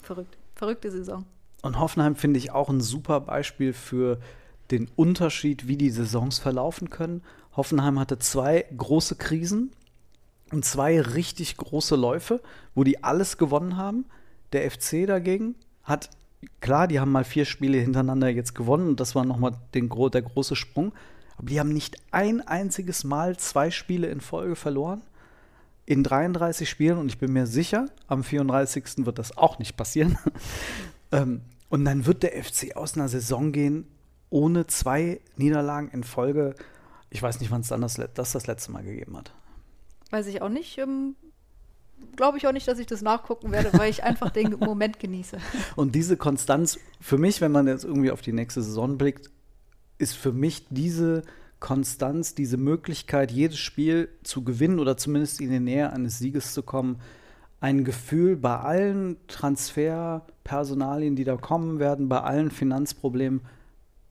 verrückt. 0.02 0.36
Verrückte 0.54 0.90
Saison. 0.90 1.24
Und 1.62 1.78
Hoffenheim 1.78 2.16
finde 2.16 2.38
ich 2.38 2.52
auch 2.52 2.68
ein 2.68 2.80
super 2.80 3.20
Beispiel 3.20 3.72
für 3.72 4.18
den 4.70 4.88
Unterschied, 4.96 5.66
wie 5.66 5.76
die 5.76 5.90
Saisons 5.90 6.38
verlaufen 6.38 6.90
können. 6.90 7.22
Hoffenheim 7.56 7.98
hatte 7.98 8.18
zwei 8.18 8.66
große 8.76 9.16
Krisen 9.16 9.72
und 10.52 10.64
zwei 10.64 11.00
richtig 11.00 11.56
große 11.56 11.96
Läufe, 11.96 12.40
wo 12.74 12.84
die 12.84 13.02
alles 13.02 13.38
gewonnen 13.38 13.76
haben. 13.76 14.04
Der 14.52 14.70
FC 14.70 15.06
dagegen 15.06 15.54
hat, 15.82 16.10
klar, 16.60 16.88
die 16.88 17.00
haben 17.00 17.12
mal 17.12 17.24
vier 17.24 17.44
Spiele 17.44 17.78
hintereinander 17.78 18.28
jetzt 18.28 18.54
gewonnen 18.54 18.88
und 18.88 19.00
das 19.00 19.14
war 19.14 19.24
nochmal 19.24 19.52
der 19.74 20.22
große 20.22 20.56
Sprung. 20.56 20.92
Aber 21.36 21.48
die 21.48 21.58
haben 21.58 21.72
nicht 21.72 21.96
ein 22.10 22.46
einziges 22.46 23.04
Mal 23.04 23.36
zwei 23.38 23.70
Spiele 23.70 24.08
in 24.08 24.20
Folge 24.20 24.56
verloren. 24.56 25.02
In 25.86 26.04
33 26.04 26.68
Spielen 26.68 26.98
und 26.98 27.08
ich 27.08 27.18
bin 27.18 27.32
mir 27.32 27.46
sicher, 27.46 27.86
am 28.06 28.22
34. 28.22 29.06
wird 29.06 29.18
das 29.18 29.36
auch 29.36 29.58
nicht 29.58 29.76
passieren. 29.76 30.18
ähm, 31.12 31.40
und 31.68 31.84
dann 31.84 32.06
wird 32.06 32.22
der 32.22 32.32
FC 32.44 32.76
aus 32.76 32.94
einer 32.94 33.08
Saison 33.08 33.52
gehen 33.52 33.86
ohne 34.30 34.66
zwei 34.66 35.20
Niederlagen 35.36 35.88
in 35.88 36.04
Folge. 36.04 36.54
Ich 37.10 37.22
weiß 37.22 37.40
nicht, 37.40 37.50
wann 37.50 37.62
es 37.62 37.68
dann 37.68 37.80
das, 37.80 38.00
das, 38.14 38.32
das 38.32 38.46
letzte 38.46 38.70
Mal 38.70 38.84
gegeben 38.84 39.16
hat. 39.16 39.32
Weiß 40.10 40.26
ich 40.26 40.42
auch 40.42 40.48
nicht. 40.48 40.78
Ähm, 40.78 41.16
glaube 42.16 42.38
ich 42.38 42.46
auch 42.46 42.52
nicht, 42.52 42.68
dass 42.68 42.78
ich 42.78 42.86
das 42.86 43.02
nachgucken 43.02 43.52
werde, 43.52 43.70
weil 43.78 43.90
ich 43.90 44.04
einfach 44.04 44.30
den 44.30 44.50
Moment 44.60 44.98
genieße. 45.00 45.38
Und 45.76 45.94
diese 45.94 46.16
Konstanz, 46.16 46.78
für 47.00 47.18
mich, 47.18 47.40
wenn 47.40 47.52
man 47.52 47.66
jetzt 47.66 47.84
irgendwie 47.84 48.10
auf 48.10 48.20
die 48.20 48.32
nächste 48.32 48.62
Saison 48.62 48.98
blickt, 48.98 49.30
ist 49.98 50.14
für 50.16 50.32
mich 50.32 50.66
diese 50.70 51.22
Konstanz, 51.60 52.34
diese 52.34 52.56
Möglichkeit, 52.56 53.30
jedes 53.30 53.58
Spiel 53.58 54.08
zu 54.22 54.42
gewinnen 54.42 54.78
oder 54.78 54.96
zumindest 54.96 55.40
in 55.40 55.50
die 55.50 55.60
Nähe 55.60 55.92
eines 55.92 56.18
Sieges 56.18 56.54
zu 56.54 56.62
kommen, 56.62 57.00
ein 57.60 57.84
Gefühl 57.84 58.36
bei 58.36 58.56
allen 58.58 59.16
Transferpersonalien, 59.28 61.16
die 61.16 61.24
da 61.24 61.36
kommen 61.36 61.78
werden, 61.78 62.08
bei 62.08 62.22
allen 62.22 62.50
Finanzproblemen, 62.50 63.42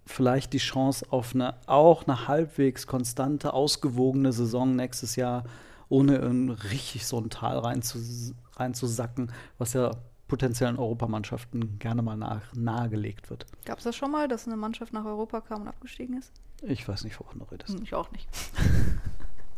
vielleicht 0.05 0.53
die 0.53 0.60
Chance 0.60 1.05
auf 1.10 1.34
eine 1.34 1.55
auch 1.67 2.08
eine 2.08 2.27
halbwegs 2.27 2.88
konstante, 2.88 3.53
ausgewogene 3.53 4.31
Saison 4.31 4.75
nächstes 4.75 5.15
Jahr 5.15 5.43
ohne 5.89 6.17
in 6.17 6.50
richtig 6.50 7.05
so 7.05 7.19
ein 7.19 7.29
Tal 7.29 7.60
reinzusacken, 8.55 9.31
was 9.58 9.74
ja 9.74 9.91
potenziellen 10.27 10.77
Europamannschaften 10.77 11.79
gerne 11.79 12.01
mal 12.01 12.15
nach, 12.15 12.53
nahegelegt 12.53 13.29
wird. 13.29 13.46
Gab 13.65 13.79
es 13.79 13.84
das 13.84 13.96
schon 13.96 14.12
mal, 14.12 14.27
dass 14.27 14.48
eine 14.48 14.55
Mannschaft 14.55 14.93
nach 14.93 15.03
Europa 15.03 15.41
kam 15.41 15.62
und 15.62 15.67
abgestiegen 15.67 16.17
ist? 16.17 16.31
Ich 16.62 16.88
weiß 16.88 17.03
nicht, 17.03 17.19
wovon 17.19 17.39
du 17.39 17.46
redest. 17.46 17.74
Hm, 17.75 17.84
ich 17.84 17.93
auch 17.96 18.12
nicht. 18.12 18.27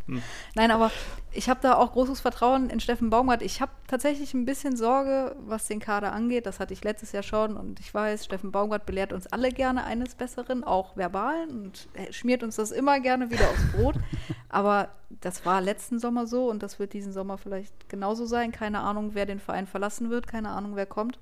Hm. 0.08 0.22
Nein, 0.56 0.72
aber 0.72 0.92
ich 1.32 1.50
habe 1.50 1.60
da 1.62 1.76
auch 1.76 1.94
großes 1.94 2.20
Vertrauen 2.20 2.70
in 2.70 2.80
Steffen 2.80 3.10
Baumgart. 3.10 3.42
Ich 3.42 3.62
habe 3.62 3.72
tatsächlich 3.88 4.34
ein 4.34 4.46
bisschen 4.46 4.76
Sorge, 4.76 5.36
was 5.46 5.68
den 5.68 5.80
Kader 5.80 6.12
angeht. 6.12 6.46
Das 6.46 6.60
hatte 6.60 6.74
ich 6.74 6.84
letztes 6.84 7.12
Jahr 7.12 7.24
schon 7.24 7.56
und 7.58 7.80
ich 7.80 7.94
weiß, 7.94 8.26
Steffen 8.26 8.52
Baumgart 8.52 8.86
belehrt 8.86 9.14
uns 9.14 9.28
alle 9.28 9.50
gerne 9.50 9.84
eines 9.84 10.16
Besseren, 10.16 10.64
auch 10.64 10.98
verbal 10.98 11.48
und 11.50 11.88
er 11.94 12.12
schmiert 12.12 12.44
uns 12.44 12.58
das 12.58 12.72
immer 12.72 13.00
gerne 13.00 13.32
wieder 13.32 13.50
aufs 13.50 13.72
Brot. 13.72 13.96
aber 14.50 14.90
das 15.22 15.46
war 15.46 15.62
letzten 15.62 16.00
Sommer 16.00 16.28
so 16.28 16.50
und 16.50 16.64
das 16.64 16.80
wird 16.80 16.94
diesen 16.94 17.14
Sommer 17.14 17.38
vielleicht 17.38 17.90
genauso 17.90 18.26
sein. 18.26 18.52
Keine 18.52 18.80
Ahnung, 18.80 19.12
wer 19.14 19.26
den 19.26 19.40
Verein 19.40 19.68
verlassen 19.68 20.10
wird, 20.10 20.28
keine 20.28 20.50
Ahnung, 20.50 20.76
wer 20.76 20.86
kommt. 20.86 21.20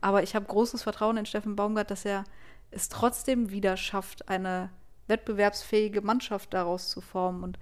Aber 0.00 0.22
ich 0.22 0.34
habe 0.34 0.46
großes 0.46 0.82
Vertrauen 0.82 1.16
in 1.16 1.26
Steffen 1.26 1.56
Baumgart, 1.56 1.90
dass 1.90 2.04
er 2.04 2.24
es 2.70 2.88
trotzdem 2.88 3.50
wieder 3.50 3.76
schafft, 3.76 4.28
eine 4.28 4.70
wettbewerbsfähige 5.08 6.02
Mannschaft 6.02 6.54
daraus 6.54 6.90
zu 6.90 7.00
formen 7.00 7.42
und 7.42 7.58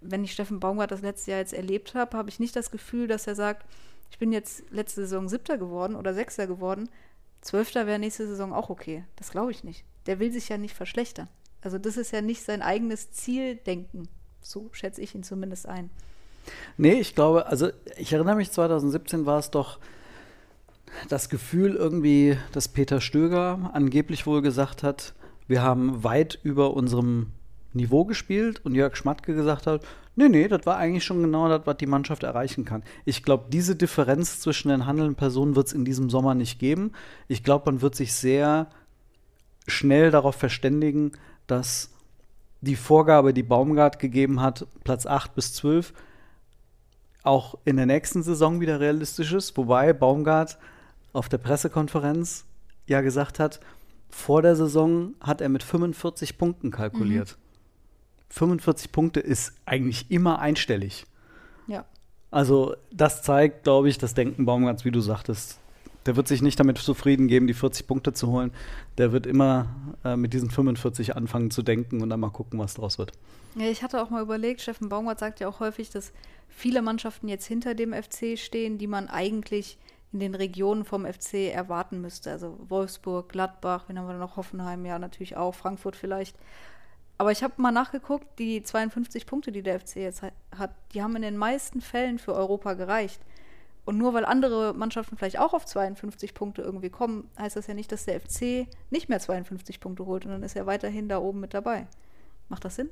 wenn 0.00 0.24
ich 0.24 0.32
Steffen 0.32 0.60
Baumgart 0.60 0.90
das 0.90 1.02
letzte 1.02 1.32
Jahr 1.32 1.40
jetzt 1.40 1.52
erlebt 1.52 1.94
habe, 1.94 2.16
habe 2.16 2.28
ich 2.28 2.40
nicht 2.40 2.56
das 2.56 2.70
Gefühl, 2.70 3.06
dass 3.06 3.26
er 3.26 3.34
sagt, 3.34 3.66
ich 4.10 4.18
bin 4.18 4.32
jetzt 4.32 4.64
letzte 4.70 5.02
Saison 5.02 5.28
Siebter 5.28 5.58
geworden 5.58 5.96
oder 5.96 6.14
Sechster 6.14 6.46
geworden. 6.46 6.88
Zwölfter 7.40 7.86
wäre 7.86 7.98
nächste 7.98 8.26
Saison 8.26 8.52
auch 8.52 8.70
okay. 8.70 9.04
Das 9.16 9.30
glaube 9.30 9.50
ich 9.50 9.64
nicht. 9.64 9.84
Der 10.06 10.18
will 10.18 10.32
sich 10.32 10.48
ja 10.48 10.56
nicht 10.56 10.74
verschlechtern. 10.74 11.28
Also 11.62 11.78
das 11.78 11.96
ist 11.96 12.12
ja 12.12 12.20
nicht 12.20 12.42
sein 12.42 12.62
eigenes 12.62 13.10
Zieldenken. 13.12 14.08
So 14.40 14.68
schätze 14.72 15.00
ich 15.00 15.14
ihn 15.14 15.22
zumindest 15.22 15.66
ein. 15.66 15.90
Nee, 16.76 16.94
ich 16.94 17.14
glaube, 17.14 17.46
also 17.46 17.70
ich 17.96 18.12
erinnere 18.12 18.36
mich, 18.36 18.50
2017 18.50 19.26
war 19.26 19.38
es 19.38 19.50
doch 19.50 19.78
das 21.08 21.28
Gefühl 21.28 21.74
irgendwie, 21.74 22.36
dass 22.52 22.68
Peter 22.68 23.00
Stöger 23.00 23.70
angeblich 23.72 24.26
wohl 24.26 24.42
gesagt 24.42 24.82
hat, 24.82 25.14
wir 25.46 25.62
haben 25.62 26.04
weit 26.04 26.38
über 26.42 26.74
unserem 26.74 27.32
Niveau 27.74 28.04
gespielt 28.04 28.64
und 28.64 28.74
Jörg 28.74 28.96
Schmatke 28.96 29.34
gesagt 29.34 29.66
hat, 29.66 29.84
nee, 30.16 30.28
nee, 30.28 30.48
das 30.48 30.64
war 30.66 30.76
eigentlich 30.76 31.04
schon 31.04 31.22
genau 31.22 31.48
das, 31.48 31.62
was 31.64 31.76
die 31.76 31.86
Mannschaft 31.86 32.22
erreichen 32.22 32.64
kann. 32.64 32.82
Ich 33.04 33.22
glaube, 33.22 33.46
diese 33.50 33.76
Differenz 33.76 34.40
zwischen 34.40 34.68
den 34.68 34.86
handelnden 34.86 35.16
Personen 35.16 35.56
wird 35.56 35.68
es 35.68 35.72
in 35.72 35.84
diesem 35.84 36.10
Sommer 36.10 36.34
nicht 36.34 36.58
geben. 36.58 36.92
Ich 37.28 37.42
glaube, 37.42 37.70
man 37.70 37.82
wird 37.82 37.94
sich 37.94 38.12
sehr 38.12 38.68
schnell 39.66 40.10
darauf 40.10 40.36
verständigen, 40.36 41.12
dass 41.46 41.90
die 42.60 42.76
Vorgabe, 42.76 43.34
die 43.34 43.42
Baumgart 43.42 43.98
gegeben 43.98 44.40
hat, 44.40 44.66
Platz 44.84 45.06
8 45.06 45.34
bis 45.34 45.52
12, 45.54 45.92
auch 47.22 47.58
in 47.64 47.76
der 47.76 47.86
nächsten 47.86 48.22
Saison 48.22 48.60
wieder 48.60 48.80
realistisch 48.80 49.32
ist. 49.32 49.56
Wobei 49.56 49.92
Baumgart 49.92 50.58
auf 51.12 51.28
der 51.28 51.38
Pressekonferenz 51.38 52.44
ja 52.86 53.00
gesagt 53.00 53.38
hat, 53.38 53.60
vor 54.10 54.42
der 54.42 54.56
Saison 54.56 55.14
hat 55.20 55.40
er 55.40 55.48
mit 55.48 55.62
45 55.62 56.38
Punkten 56.38 56.70
kalkuliert. 56.70 57.36
45 58.34 58.90
Punkte 58.90 59.20
ist 59.20 59.52
eigentlich 59.64 60.10
immer 60.10 60.40
einstellig. 60.40 61.06
Ja. 61.68 61.84
Also 62.32 62.74
das 62.92 63.22
zeigt, 63.22 63.62
glaube 63.62 63.88
ich, 63.88 63.96
das 63.96 64.14
Denken 64.14 64.44
Baumgarts, 64.44 64.84
wie 64.84 64.90
du 64.90 65.00
sagtest. 65.00 65.60
Der 66.04 66.16
wird 66.16 66.26
sich 66.26 66.42
nicht 66.42 66.58
damit 66.58 66.78
zufrieden 66.78 67.28
geben, 67.28 67.46
die 67.46 67.54
40 67.54 67.86
Punkte 67.86 68.12
zu 68.12 68.32
holen. 68.32 68.50
Der 68.98 69.12
wird 69.12 69.26
immer 69.26 69.66
äh, 70.04 70.16
mit 70.16 70.32
diesen 70.32 70.50
45 70.50 71.14
anfangen 71.14 71.52
zu 71.52 71.62
denken 71.62 72.02
und 72.02 72.10
dann 72.10 72.18
mal 72.18 72.30
gucken, 72.30 72.58
was 72.58 72.74
draus 72.74 72.98
wird. 72.98 73.12
Ja, 73.54 73.66
ich 73.66 73.84
hatte 73.84 74.02
auch 74.02 74.10
mal 74.10 74.22
überlegt, 74.22 74.60
Steffen 74.60 74.88
Baumgart 74.88 75.20
sagt 75.20 75.38
ja 75.38 75.46
auch 75.46 75.60
häufig, 75.60 75.90
dass 75.90 76.12
viele 76.48 76.82
Mannschaften 76.82 77.28
jetzt 77.28 77.46
hinter 77.46 77.76
dem 77.76 77.92
FC 77.92 78.36
stehen, 78.36 78.78
die 78.78 78.88
man 78.88 79.06
eigentlich 79.06 79.78
in 80.12 80.18
den 80.18 80.34
Regionen 80.34 80.84
vom 80.84 81.06
FC 81.06 81.52
erwarten 81.52 82.00
müsste. 82.00 82.32
Also 82.32 82.58
Wolfsburg, 82.68 83.28
Gladbach, 83.28 83.84
wen 83.86 83.96
haben 83.96 84.08
wir 84.08 84.14
noch? 84.14 84.36
Hoffenheim, 84.36 84.84
ja, 84.84 84.98
natürlich 84.98 85.36
auch, 85.36 85.54
Frankfurt 85.54 85.94
vielleicht. 85.94 86.36
Aber 87.16 87.30
ich 87.30 87.42
habe 87.42 87.54
mal 87.58 87.70
nachgeguckt, 87.70 88.26
die 88.38 88.62
52 88.62 89.26
Punkte, 89.26 89.52
die 89.52 89.62
der 89.62 89.80
FC 89.80 89.96
jetzt 89.96 90.22
hat, 90.22 90.74
die 90.92 91.02
haben 91.02 91.14
in 91.16 91.22
den 91.22 91.36
meisten 91.36 91.80
Fällen 91.80 92.18
für 92.18 92.34
Europa 92.34 92.74
gereicht. 92.74 93.20
Und 93.84 93.98
nur 93.98 94.14
weil 94.14 94.24
andere 94.24 94.72
Mannschaften 94.74 95.16
vielleicht 95.16 95.38
auch 95.38 95.52
auf 95.52 95.66
52 95.66 96.32
Punkte 96.34 96.62
irgendwie 96.62 96.88
kommen, 96.88 97.28
heißt 97.38 97.56
das 97.56 97.66
ja 97.66 97.74
nicht, 97.74 97.92
dass 97.92 98.06
der 98.06 98.20
FC 98.20 98.66
nicht 98.90 99.08
mehr 99.08 99.20
52 99.20 99.78
Punkte 99.78 100.06
holt 100.06 100.24
und 100.24 100.32
dann 100.32 100.42
ist 100.42 100.56
er 100.56 100.66
weiterhin 100.66 101.08
da 101.08 101.18
oben 101.18 101.40
mit 101.40 101.52
dabei. 101.52 101.86
Macht 102.48 102.64
das 102.64 102.76
Sinn? 102.76 102.88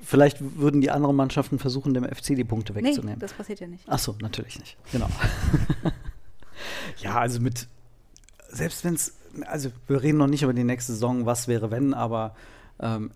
Vielleicht 0.00 0.38
würden 0.40 0.80
die 0.80 0.90
anderen 0.90 1.16
Mannschaften 1.16 1.58
versuchen, 1.58 1.94
dem 1.94 2.04
FC 2.04 2.36
die 2.36 2.44
Punkte 2.44 2.74
wegzunehmen. 2.74 3.14
Nee, 3.14 3.18
das 3.18 3.32
passiert 3.32 3.60
ja 3.60 3.66
nicht. 3.66 3.84
Ach 3.88 3.98
so, 3.98 4.16
natürlich 4.20 4.58
nicht. 4.58 4.76
Genau. 4.92 5.08
ja, 6.98 7.18
also 7.18 7.40
mit, 7.40 7.66
selbst 8.48 8.84
wenn 8.84 8.94
es, 8.94 9.16
also 9.46 9.70
wir 9.88 10.02
reden 10.02 10.18
noch 10.18 10.26
nicht 10.28 10.42
über 10.42 10.54
die 10.54 10.64
nächste 10.64 10.92
Saison, 10.92 11.26
was 11.26 11.48
wäre 11.48 11.70
wenn, 11.70 11.92
aber 11.92 12.36
ähm, 12.80 13.10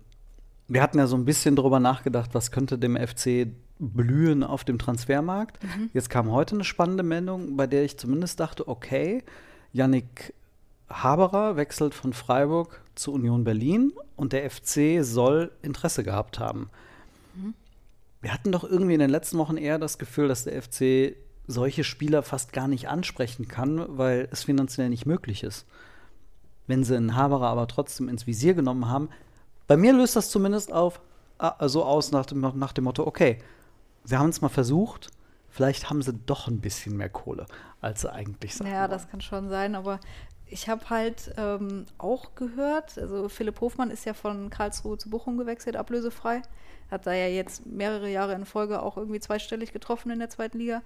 wir 0.67 0.81
hatten 0.81 0.97
ja 0.97 1.07
so 1.07 1.15
ein 1.15 1.25
bisschen 1.25 1.55
drüber 1.55 1.79
nachgedacht, 1.79 2.31
was 2.33 2.51
könnte 2.51 2.77
dem 2.77 2.95
FC 2.97 3.47
blühen 3.77 4.43
auf 4.43 4.63
dem 4.63 4.79
Transfermarkt. 4.79 5.61
Mhm. 5.63 5.89
Jetzt 5.93 6.09
kam 6.09 6.31
heute 6.31 6.55
eine 6.55 6.63
spannende 6.63 7.03
Meldung, 7.03 7.57
bei 7.57 7.67
der 7.67 7.83
ich 7.83 7.99
zumindest 7.99 8.39
dachte, 8.39 8.67
okay, 8.67 9.23
Yannick 9.73 10.33
Haberer 10.89 11.55
wechselt 11.55 11.93
von 11.93 12.13
Freiburg 12.13 12.81
zu 12.95 13.11
Union 13.11 13.43
Berlin 13.43 13.91
und 14.15 14.33
der 14.33 14.49
FC 14.49 15.03
soll 15.03 15.51
Interesse 15.61 16.03
gehabt 16.03 16.39
haben. 16.39 16.69
Mhm. 17.35 17.53
Wir 18.21 18.33
hatten 18.33 18.51
doch 18.51 18.63
irgendwie 18.63 18.93
in 18.93 18.99
den 18.99 19.09
letzten 19.09 19.37
Wochen 19.37 19.57
eher 19.57 19.77
das 19.77 19.97
Gefühl, 19.97 20.27
dass 20.27 20.45
der 20.45 20.61
FC 20.61 21.15
solche 21.47 21.83
Spieler 21.83 22.23
fast 22.23 22.53
gar 22.53 22.67
nicht 22.67 22.87
ansprechen 22.87 23.47
kann, 23.47 23.85
weil 23.97 24.27
es 24.31 24.43
finanziell 24.43 24.89
nicht 24.89 25.05
möglich 25.05 25.43
ist. 25.43 25.67
Wenn 26.65 26.83
sie 26.83 26.95
einen 26.95 27.15
Haberer 27.15 27.47
aber 27.47 27.67
trotzdem 27.67 28.09
ins 28.09 28.25
Visier 28.25 28.55
genommen 28.55 28.87
haben, 28.87 29.09
bei 29.67 29.77
mir 29.77 29.93
löst 29.93 30.15
das 30.15 30.29
zumindest 30.29 30.71
auf, 30.71 30.99
äh, 31.39 31.67
so 31.67 31.83
aus 31.83 32.11
nach 32.11 32.25
dem, 32.25 32.41
nach 32.41 32.73
dem 32.73 32.83
Motto, 32.83 33.05
okay, 33.05 33.39
sie 34.03 34.17
haben 34.17 34.29
es 34.29 34.41
mal 34.41 34.49
versucht, 34.49 35.09
vielleicht 35.49 35.89
haben 35.89 36.01
sie 36.01 36.13
doch 36.13 36.47
ein 36.47 36.59
bisschen 36.59 36.97
mehr 36.97 37.09
Kohle, 37.09 37.45
als 37.81 38.01
sie 38.01 38.11
eigentlich 38.11 38.55
sagen. 38.55 38.69
Ja, 38.69 38.81
wollen. 38.81 38.91
das 38.91 39.09
kann 39.09 39.21
schon 39.21 39.49
sein, 39.49 39.75
aber 39.75 39.99
ich 40.47 40.69
habe 40.69 40.89
halt 40.89 41.33
ähm, 41.37 41.85
auch 41.97 42.35
gehört, 42.35 42.97
also 42.97 43.29
Philipp 43.29 43.61
Hofmann 43.61 43.89
ist 43.89 44.05
ja 44.05 44.13
von 44.13 44.49
Karlsruhe 44.49 44.97
zu 44.97 45.09
Bochum 45.09 45.37
gewechselt, 45.37 45.75
ablösefrei. 45.75 46.43
Hat 46.91 47.07
da 47.07 47.13
ja 47.13 47.27
jetzt 47.27 47.65
mehrere 47.65 48.09
Jahre 48.09 48.33
in 48.33 48.45
Folge 48.45 48.81
auch 48.83 48.95
irgendwie 48.95 49.19
zweistellig 49.19 49.73
getroffen 49.73 50.11
in 50.11 50.19
der 50.19 50.29
zweiten 50.29 50.59
Liga. 50.59 50.83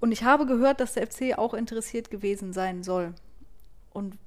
Und 0.00 0.10
ich 0.10 0.24
habe 0.24 0.44
gehört, 0.44 0.80
dass 0.80 0.94
der 0.94 1.06
FC 1.06 1.38
auch 1.38 1.54
interessiert 1.54 2.10
gewesen 2.10 2.52
sein 2.52 2.82
soll. 2.82 3.14
Und 3.92 4.18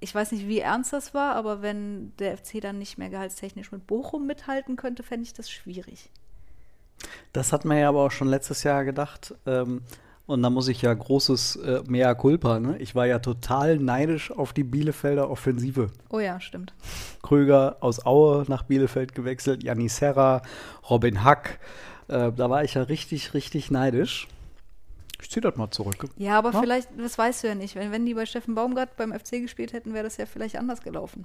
ich 0.00 0.14
weiß 0.14 0.32
nicht, 0.32 0.46
wie 0.46 0.60
ernst 0.60 0.92
das 0.92 1.14
war, 1.14 1.34
aber 1.34 1.62
wenn 1.62 2.12
der 2.18 2.36
FC 2.36 2.60
dann 2.60 2.78
nicht 2.78 2.98
mehr 2.98 3.08
gehaltstechnisch 3.08 3.72
mit 3.72 3.86
Bochum 3.86 4.26
mithalten 4.26 4.76
könnte, 4.76 5.02
fände 5.02 5.24
ich 5.24 5.32
das 5.32 5.50
schwierig. 5.50 6.10
Das 7.32 7.52
hat 7.52 7.64
man 7.64 7.78
ja 7.78 7.88
aber 7.88 8.04
auch 8.04 8.10
schon 8.10 8.28
letztes 8.28 8.62
Jahr 8.62 8.84
gedacht. 8.84 9.34
Ähm, 9.46 9.82
und 10.26 10.42
da 10.42 10.50
muss 10.50 10.68
ich 10.68 10.82
ja 10.82 10.92
großes 10.92 11.56
äh, 11.56 11.82
Mea 11.86 12.14
culpa. 12.14 12.58
Ne? 12.58 12.78
Ich 12.78 12.94
war 12.94 13.06
ja 13.06 13.20
total 13.20 13.78
neidisch 13.78 14.32
auf 14.32 14.52
die 14.52 14.64
Bielefelder 14.64 15.30
Offensive. 15.30 15.90
Oh 16.10 16.18
ja, 16.18 16.40
stimmt. 16.40 16.74
Kröger 17.22 17.76
aus 17.80 18.04
Aue 18.04 18.44
nach 18.48 18.64
Bielefeld 18.64 19.14
gewechselt, 19.14 19.62
Janis 19.62 19.96
Serra, 19.96 20.42
Robin 20.90 21.22
Hack. 21.22 21.60
Äh, 22.08 22.32
da 22.32 22.50
war 22.50 22.64
ich 22.64 22.74
ja 22.74 22.82
richtig, 22.82 23.34
richtig 23.34 23.70
neidisch. 23.70 24.26
Ich 25.20 25.30
ziehe 25.30 25.40
das 25.40 25.56
mal 25.56 25.70
zurück. 25.70 26.08
Ja, 26.16 26.38
aber 26.38 26.52
ja? 26.52 26.60
vielleicht, 26.60 26.88
das 26.98 27.16
weißt 27.16 27.44
du 27.44 27.48
ja 27.48 27.54
nicht. 27.54 27.74
Wenn, 27.74 27.90
wenn 27.92 28.04
die 28.06 28.14
bei 28.14 28.26
Steffen 28.26 28.54
Baumgart 28.54 28.96
beim 28.96 29.12
FC 29.12 29.42
gespielt 29.42 29.72
hätten, 29.72 29.94
wäre 29.94 30.04
das 30.04 30.16
ja 30.16 30.26
vielleicht 30.26 30.56
anders 30.56 30.82
gelaufen. 30.82 31.24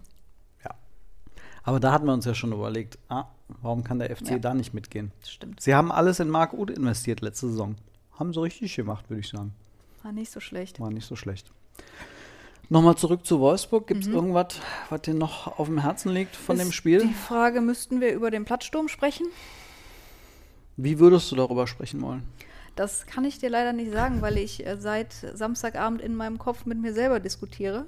Ja. 0.64 0.72
Aber 1.64 1.80
da 1.80 1.92
hatten 1.92 2.06
wir 2.06 2.14
uns 2.14 2.26
ja 2.26 2.34
schon 2.34 2.54
überlegt, 2.54 2.98
ah, 3.10 3.26
warum 3.62 3.84
kann 3.84 4.00
der 4.00 4.16
FC 4.16 4.32
ja. 4.32 4.40
da 4.40 4.54
nicht 4.54 4.74
mitgehen? 4.74 5.12
Stimmt. 5.28 5.62
Sie 5.62 5.76
haben 5.76 5.92
alles 5.92 6.20
in 6.20 6.30
Marc 6.30 6.54
Uth 6.54 6.70
investiert 6.70 7.22
letzte 7.22 7.48
Saison 7.48 7.76
haben 8.22 8.34
sie 8.34 8.42
richtig 8.42 8.76
gemacht, 8.76 9.10
würde 9.10 9.20
ich 9.20 9.30
sagen. 9.30 9.52
War 10.04 10.12
nicht 10.12 10.32
so 10.32 10.40
schlecht. 10.40 10.80
War 10.80 10.92
nicht 10.92 11.08
so 11.08 11.16
schlecht. 11.16 11.52
Nochmal 12.70 12.96
zurück 12.96 13.26
zu 13.26 13.40
Wolfsburg. 13.40 13.88
Gibt 13.88 14.04
es 14.04 14.08
mhm. 14.08 14.14
irgendwas, 14.14 14.62
was 14.90 15.02
dir 15.02 15.16
noch 15.16 15.60
auf 15.60 15.68
dem 15.68 15.80
Herzen 15.80 16.12
liegt 16.12 16.36
von 16.36 16.56
Ist 16.56 16.64
dem 16.64 16.72
Spiel? 16.72 17.02
Die 17.02 17.14
Frage, 17.14 17.62
müssten 17.62 18.00
wir 18.00 18.14
über 18.14 18.30
den 18.30 18.46
Plattsturm 18.46 18.88
sprechen? 18.88 19.26
Wie 20.78 21.00
würdest 21.00 21.32
du 21.32 21.36
darüber 21.36 21.66
sprechen 21.66 22.00
wollen? 22.02 22.24
Das 22.76 23.06
kann 23.06 23.26
ich 23.26 23.40
dir 23.40 23.50
leider 23.50 23.74
nicht 23.74 23.92
sagen, 23.92 24.22
weil 24.22 24.38
ich 24.38 24.66
äh, 24.66 24.78
seit 24.78 25.14
Samstagabend 25.14 26.02
in 26.02 26.16
meinem 26.16 26.38
Kopf 26.38 26.66
mit 26.66 26.80
mir 26.80 26.94
selber 26.94 27.20
diskutiere. 27.20 27.86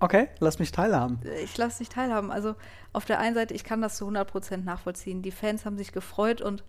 Okay, 0.00 0.28
lass 0.40 0.58
mich 0.58 0.72
teilhaben. 0.72 1.20
Ich 1.42 1.56
lass 1.56 1.78
dich 1.78 1.88
teilhaben. 1.88 2.30
Also 2.30 2.56
auf 2.92 3.04
der 3.04 3.20
einen 3.20 3.34
Seite, 3.34 3.54
ich 3.54 3.64
kann 3.64 3.80
das 3.80 3.96
zu 3.96 4.06
100% 4.06 4.58
nachvollziehen. 4.58 5.22
Die 5.22 5.30
Fans 5.30 5.64
haben 5.64 5.78
sich 5.78 5.92
gefreut 5.92 6.40
und 6.42 6.64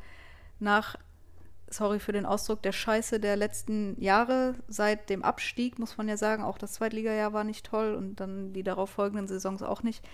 nach 0.60 0.95
sorry 1.69 1.99
für 1.99 2.12
den 2.12 2.25
Ausdruck, 2.25 2.62
der 2.62 2.71
Scheiße 2.71 3.19
der 3.19 3.36
letzten 3.36 3.99
Jahre 4.01 4.55
seit 4.67 5.10
dem 5.10 5.23
Abstieg, 5.23 5.79
muss 5.79 5.97
man 5.97 6.08
ja 6.08 6.17
sagen. 6.17 6.43
Auch 6.43 6.58
das 6.58 6.73
Zweitligajahr 6.73 7.34
war 7.34 7.43
nicht 7.43 7.65
toll 7.65 7.95
und 7.95 8.19
dann 8.19 8.53
die 8.53 8.63
darauf 8.63 8.89
folgenden 8.89 9.27
Saisons 9.27 9.63
auch 9.63 9.84
nicht. 9.84 10.08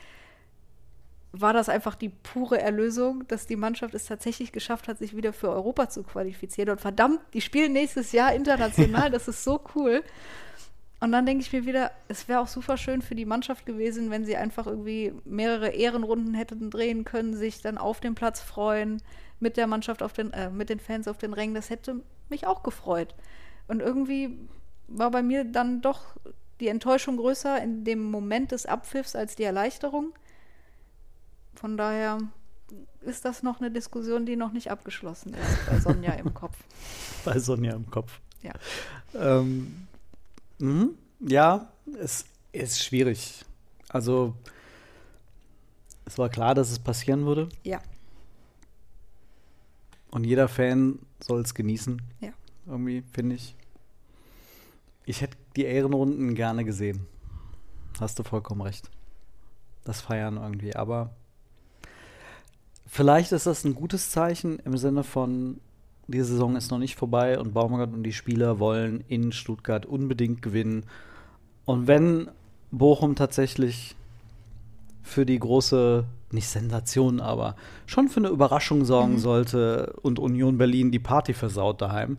War 1.34 1.54
das 1.54 1.70
einfach 1.70 1.96
die 1.96 2.10
pure 2.10 2.60
Erlösung, 2.60 3.26
dass 3.28 3.48
die 3.48 3.56
Mannschaft 3.56 3.94
es 3.94 4.06
tatsächlich 4.06 4.52
geschafft 4.52 4.88
hat, 4.88 4.98
sich 4.98 5.16
wieder 5.16 5.32
für 5.32 5.50
Europa 5.50 5.90
zu 5.90 6.04
qualifizieren. 6.04 6.72
Und 6.72 6.82
verdammt, 6.82 7.22
die 7.34 7.42
spielen 7.42 7.72
nächstes 7.72 8.12
Jahr 8.12 8.34
international, 8.34 9.10
das 9.12 9.28
ist 9.28 9.44
so 9.44 9.62
cool. 9.76 10.04
Und 11.00 11.12
dann 11.12 11.26
denke 11.26 11.42
ich 11.42 11.52
mir 11.52 11.66
wieder, 11.66 11.92
es 12.10 12.28
wäre 12.28 12.42
auch 12.42 12.48
super 12.48 12.78
schön 12.78 13.02
für 13.02 13.16
die 13.16 13.26
Mannschaft 13.26 13.66
gewesen, 13.66 14.12
wenn 14.12 14.24
sie 14.24 14.38
einfach 14.38 14.68
irgendwie 14.68 15.14
mehrere 15.26 15.70
Ehrenrunden 15.70 16.36
hätten 16.36 16.70
drehen 16.70 17.06
können, 17.06 17.34
sich 17.34 17.62
dann 17.62 17.80
auf 17.80 18.02
dem 18.02 18.14
Platz 18.14 18.40
freuen, 18.40 19.02
mit 19.40 19.58
der 19.58 19.66
Mannschaft 19.66 20.04
auf 20.04 20.14
den, 20.14 20.32
äh, 20.32 20.52
mit 20.52 20.70
den 20.70 20.80
Fans 20.80 21.08
auf 21.08 21.18
den 21.18 21.34
Rängen. 21.34 21.56
Das 21.56 21.72
hätte 21.72 22.02
mich 22.30 22.46
auch 22.46 22.62
gefreut. 22.62 23.16
Und 23.68 23.80
irgendwie 23.80 24.38
war 24.88 25.10
bei 25.10 25.24
mir 25.24 25.44
dann 25.44 25.82
doch 25.82 26.16
die 26.60 26.68
Enttäuschung 26.68 27.18
größer 27.18 27.62
in 27.62 27.84
dem 27.84 28.04
Moment 28.12 28.52
des 28.52 28.68
Abpfiffs 28.68 29.16
als 29.16 29.36
die 29.36 29.44
Erleichterung. 29.44 30.14
Von 31.62 31.78
daher 31.78 32.18
ist 33.02 33.24
das 33.24 33.44
noch 33.44 33.60
eine 33.60 33.70
Diskussion, 33.70 34.26
die 34.26 34.36
noch 34.36 34.52
nicht 34.52 34.72
abgeschlossen 34.72 35.36
ist 35.36 35.66
bei 35.70 35.80
Sonja 35.80 36.14
im 36.14 36.34
Kopf. 36.34 36.58
Bei 37.24 37.38
Sonja 37.38 37.76
im 37.76 37.88
Kopf. 37.92 38.20
Ja. 38.42 38.54
Ähm, 39.14 39.86
mh, 40.58 40.88
ja, 41.20 41.72
es 42.00 42.26
ist 42.52 42.84
schwierig. 42.84 43.46
Also, 43.90 44.34
es 46.06 46.18
war 46.18 46.30
klar, 46.30 46.56
dass 46.56 46.72
es 46.72 46.80
passieren 46.80 47.28
würde. 47.28 47.48
Ja. 47.62 47.80
Und 50.10 50.24
jeder 50.24 50.48
Fan 50.48 50.98
soll 51.24 51.42
es 51.42 51.54
genießen. 51.54 52.02
Ja. 52.22 52.32
Irgendwie, 52.66 53.04
finde 53.14 53.36
ich. 53.36 53.56
Ich 55.06 55.22
hätte 55.22 55.38
die 55.56 55.66
Ehrenrunden 55.66 56.34
gerne 56.34 56.66
gesehen. 56.66 57.06
Hast 58.00 58.18
du 58.18 58.24
vollkommen 58.24 58.62
recht. 58.62 58.90
Das 59.84 60.02
Feiern 60.02 60.38
irgendwie. 60.38 60.76
Aber 60.76 61.14
vielleicht 62.92 63.32
ist 63.32 63.48
das 63.48 63.64
ein 63.64 63.74
gutes 63.74 64.12
Zeichen 64.12 64.60
im 64.60 64.78
Sinne 64.78 65.04
von, 65.04 65.62
die 66.08 66.22
Saison 66.22 66.58
ist 66.58 66.72
noch 66.72 66.78
nicht 66.78 66.98
vorbei 66.98 67.40
und 67.40 67.54
Baumgart 67.54 67.94
und 67.94 68.04
die 68.04 68.12
Spieler 68.12 68.60
wollen 68.60 69.06
in 69.08 69.32
Stuttgart 69.32 69.86
unbedingt 69.86 70.42
gewinnen. 70.42 70.86
Und 71.64 71.88
wenn 71.88 72.30
Bochum 72.70 73.16
tatsächlich 73.16 73.96
für 75.04 75.26
die 75.26 75.40
große 75.40 76.04
nicht 76.32 76.50
Sensation, 76.50 77.22
aber 77.22 77.56
schon 77.86 78.10
für 78.10 78.20
eine 78.20 78.28
Überraschung 78.28 78.84
sorgen 78.84 79.14
mhm. 79.14 79.20
sollte 79.20 79.94
und 80.02 80.20
Union 80.20 80.58
Berlin 80.58 80.92
die 80.92 81.00
Party 81.00 81.34
versaut 81.34 81.82
daheim, 81.82 82.18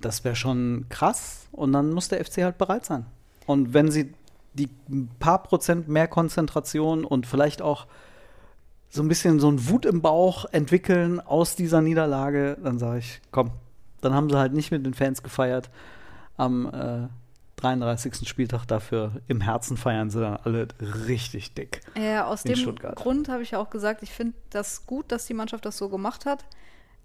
das 0.00 0.24
wäre 0.24 0.36
schon 0.36 0.86
krass. 0.88 1.48
Und 1.52 1.72
dann 1.74 1.92
muss 1.92 2.08
der 2.08 2.24
FC 2.24 2.38
halt 2.38 2.56
bereit 2.56 2.86
sein. 2.86 3.04
Und 3.44 3.74
wenn 3.74 3.90
sie 3.90 4.14
die 4.54 4.70
paar 5.18 5.42
Prozent 5.42 5.88
mehr 5.88 6.08
Konzentration 6.08 7.04
und 7.04 7.26
vielleicht 7.26 7.60
auch 7.60 7.86
so 8.92 9.02
ein 9.02 9.08
bisschen 9.08 9.40
so 9.40 9.50
ein 9.50 9.68
Wut 9.70 9.86
im 9.86 10.02
Bauch 10.02 10.44
entwickeln 10.52 11.18
aus 11.18 11.56
dieser 11.56 11.80
Niederlage, 11.80 12.58
dann 12.62 12.78
sage 12.78 12.98
ich, 12.98 13.22
komm, 13.30 13.52
dann 14.02 14.12
haben 14.12 14.28
sie 14.28 14.36
halt 14.36 14.52
nicht 14.52 14.70
mit 14.70 14.84
den 14.84 14.92
Fans 14.92 15.22
gefeiert. 15.22 15.70
Am 16.36 16.66
äh, 16.66 17.08
33. 17.56 18.28
Spieltag 18.28 18.66
dafür 18.66 19.12
im 19.28 19.40
Herzen 19.40 19.78
feiern 19.78 20.10
sie 20.10 20.20
dann 20.20 20.36
alle 20.36 20.68
richtig 21.08 21.54
dick. 21.54 21.80
Ja, 21.96 22.26
aus 22.26 22.42
dem 22.42 22.54
Stuttgart. 22.54 22.96
Grund 22.96 23.30
habe 23.30 23.42
ich 23.42 23.52
ja 23.52 23.60
auch 23.60 23.70
gesagt, 23.70 24.02
ich 24.02 24.12
finde 24.12 24.34
das 24.50 24.84
gut, 24.84 25.10
dass 25.10 25.24
die 25.24 25.34
Mannschaft 25.34 25.64
das 25.64 25.78
so 25.78 25.88
gemacht 25.88 26.26
hat. 26.26 26.44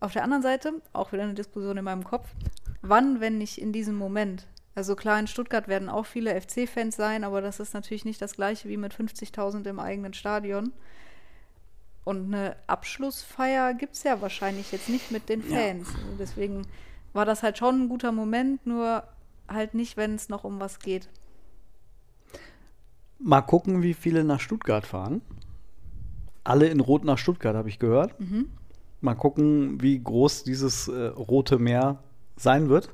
Auf 0.01 0.11
der 0.11 0.23
anderen 0.23 0.43
Seite, 0.43 0.73
auch 0.91 1.13
wieder 1.13 1.23
eine 1.23 1.35
Diskussion 1.35 1.77
in 1.77 1.85
meinem 1.85 2.03
Kopf, 2.03 2.27
wann, 2.81 3.21
wenn 3.21 3.37
nicht 3.37 3.59
in 3.59 3.71
diesem 3.71 3.95
Moment? 3.95 4.45
Also 4.75 4.97
klar, 4.97 5.19
in 5.19 5.27
Stuttgart 5.27 5.69
werden 5.69 5.87
auch 5.87 6.05
viele 6.05 6.39
FC-Fans 6.39 6.97
sein, 6.97 7.23
aber 7.23 7.41
das 7.41 7.61
ist 7.61 7.73
natürlich 7.73 8.03
nicht 8.03 8.21
das 8.21 8.33
gleiche 8.33 8.67
wie 8.67 8.77
mit 8.77 8.93
50.000 8.93 9.65
im 9.69 9.79
eigenen 9.79 10.13
Stadion. 10.13 10.73
Und 12.07 12.33
eine 12.33 12.55
Abschlussfeier 12.67 13.73
gibt 13.73 13.95
es 13.95 14.03
ja 14.03 14.21
wahrscheinlich 14.21 14.71
jetzt 14.71 14.87
nicht 14.87 15.11
mit 15.11 15.27
den 15.27 15.43
Fans. 15.43 15.89
Deswegen 16.17 16.65
war 17.11 17.25
das 17.25 17.43
halt 17.43 17.57
schon 17.57 17.81
ein 17.81 17.89
guter 17.89 18.13
Moment, 18.13 18.65
nur 18.65 19.03
halt 19.49 19.73
nicht, 19.73 19.97
wenn 19.97 20.15
es 20.15 20.29
noch 20.29 20.45
um 20.45 20.57
was 20.61 20.79
geht. 20.79 21.09
Mal 23.19 23.41
gucken, 23.41 23.81
wie 23.83 23.93
viele 23.93 24.23
nach 24.23 24.39
Stuttgart 24.39 24.85
fahren. 24.85 25.21
Alle 26.45 26.67
in 26.67 26.79
Rot 26.79 27.03
nach 27.03 27.17
Stuttgart, 27.17 27.57
habe 27.57 27.67
ich 27.67 27.77
gehört. 27.77 28.15
Mal 29.01 29.15
gucken, 29.15 29.81
wie 29.81 30.01
groß 30.01 30.45
dieses 30.45 30.87
äh, 30.87 31.07
Rote 31.07 31.59
Meer 31.59 31.97
sein 32.37 32.69
wird. 32.69 32.89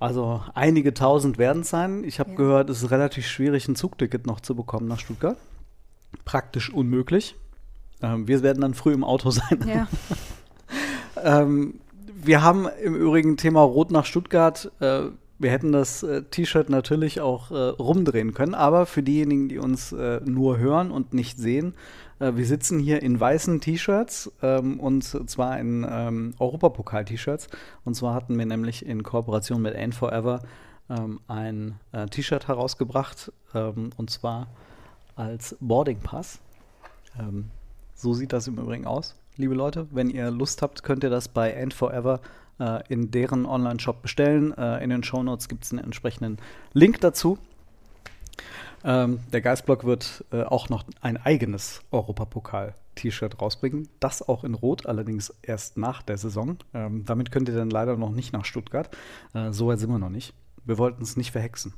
Also 0.00 0.42
einige 0.54 0.94
tausend 0.94 1.36
werden 1.36 1.60
es 1.60 1.68
sein. 1.68 2.02
Ich 2.02 2.18
habe 2.18 2.30
Ja. 2.30 2.36
gehört, 2.36 2.70
es 2.70 2.82
ist 2.82 2.90
relativ 2.90 3.26
schwierig, 3.26 3.68
ein 3.68 3.76
Zugticket 3.76 4.26
noch 4.26 4.40
zu 4.40 4.54
bekommen 4.54 4.88
nach 4.88 5.00
Stuttgart. 5.00 5.36
Praktisch 6.24 6.72
unmöglich. 6.72 7.36
Ähm, 8.04 8.28
wir 8.28 8.42
werden 8.42 8.60
dann 8.60 8.74
früh 8.74 8.92
im 8.92 9.04
Auto 9.04 9.30
sein. 9.30 9.64
Ja, 9.66 9.88
Ähm, 11.24 11.80
wir 12.06 12.42
haben 12.42 12.68
im 12.82 12.94
Übrigen 12.94 13.36
Thema 13.36 13.62
Rot 13.62 13.90
nach 13.90 14.04
Stuttgart. 14.04 14.70
Äh, 14.80 15.04
wir 15.38 15.50
hätten 15.50 15.72
das 15.72 16.02
äh, 16.02 16.22
T-Shirt 16.22 16.68
natürlich 16.68 17.20
auch 17.20 17.50
äh, 17.50 17.54
rumdrehen 17.54 18.34
können, 18.34 18.54
aber 18.54 18.86
für 18.86 19.02
diejenigen, 19.02 19.48
die 19.48 19.58
uns 19.58 19.92
äh, 19.92 20.20
nur 20.24 20.58
hören 20.58 20.90
und 20.90 21.12
nicht 21.12 21.38
sehen, 21.38 21.74
äh, 22.18 22.32
wir 22.34 22.46
sitzen 22.46 22.78
hier 22.78 23.02
in 23.02 23.18
weißen 23.18 23.60
T-Shirts 23.60 24.32
ähm, 24.42 24.78
und 24.80 25.02
zwar 25.02 25.58
in 25.58 25.86
ähm, 25.88 26.34
Europapokal-T-Shirts. 26.38 27.48
Und 27.84 27.94
zwar 27.94 28.14
hatten 28.14 28.38
wir 28.38 28.46
nämlich 28.46 28.86
in 28.86 29.02
Kooperation 29.02 29.60
mit 29.60 29.74
Ain 29.74 29.92
Forever 29.92 30.42
ähm, 30.88 31.20
ein 31.26 31.80
äh, 31.92 32.06
T-Shirt 32.06 32.48
herausgebracht 32.48 33.32
ähm, 33.54 33.90
und 33.96 34.10
zwar 34.10 34.48
als 35.16 35.56
Boarding 35.60 36.00
Pass. 36.00 36.40
So 37.94 38.12
sieht 38.12 38.32
das 38.32 38.48
im 38.48 38.58
Übrigen 38.58 38.86
aus, 38.86 39.14
liebe 39.36 39.54
Leute. 39.54 39.86
Wenn 39.90 40.10
ihr 40.10 40.30
Lust 40.30 40.62
habt, 40.62 40.82
könnt 40.82 41.04
ihr 41.04 41.10
das 41.10 41.28
bei 41.28 41.52
End 41.52 41.72
Forever 41.72 42.20
äh, 42.58 42.82
in 42.88 43.10
deren 43.10 43.46
Online-Shop 43.46 44.02
bestellen. 44.02 44.56
Äh, 44.56 44.82
in 44.82 44.90
den 44.90 45.02
Shownotes 45.02 45.48
gibt 45.48 45.64
es 45.64 45.72
einen 45.72 45.84
entsprechenden 45.84 46.38
Link 46.72 47.00
dazu. 47.00 47.38
Ähm, 48.84 49.20
der 49.32 49.40
Geistblock 49.40 49.84
wird 49.84 50.24
äh, 50.30 50.42
auch 50.42 50.68
noch 50.68 50.84
ein 51.00 51.16
eigenes 51.16 51.82
Europapokal-T-Shirt 51.90 53.40
rausbringen. 53.40 53.88
Das 54.00 54.28
auch 54.28 54.44
in 54.44 54.54
Rot, 54.54 54.86
allerdings 54.86 55.32
erst 55.42 55.78
nach 55.78 56.02
der 56.02 56.18
Saison. 56.18 56.58
Ähm, 56.74 57.04
damit 57.06 57.32
könnt 57.32 57.48
ihr 57.48 57.56
dann 57.56 57.70
leider 57.70 57.96
noch 57.96 58.10
nicht 58.10 58.32
nach 58.32 58.44
Stuttgart. 58.44 58.94
Äh, 59.32 59.52
so 59.52 59.68
weit 59.68 59.78
sind 59.78 59.90
wir 59.90 59.98
noch 59.98 60.10
nicht. 60.10 60.34
Wir 60.64 60.76
wollten 60.78 61.02
es 61.02 61.16
nicht 61.16 61.30
verhexen. 61.30 61.72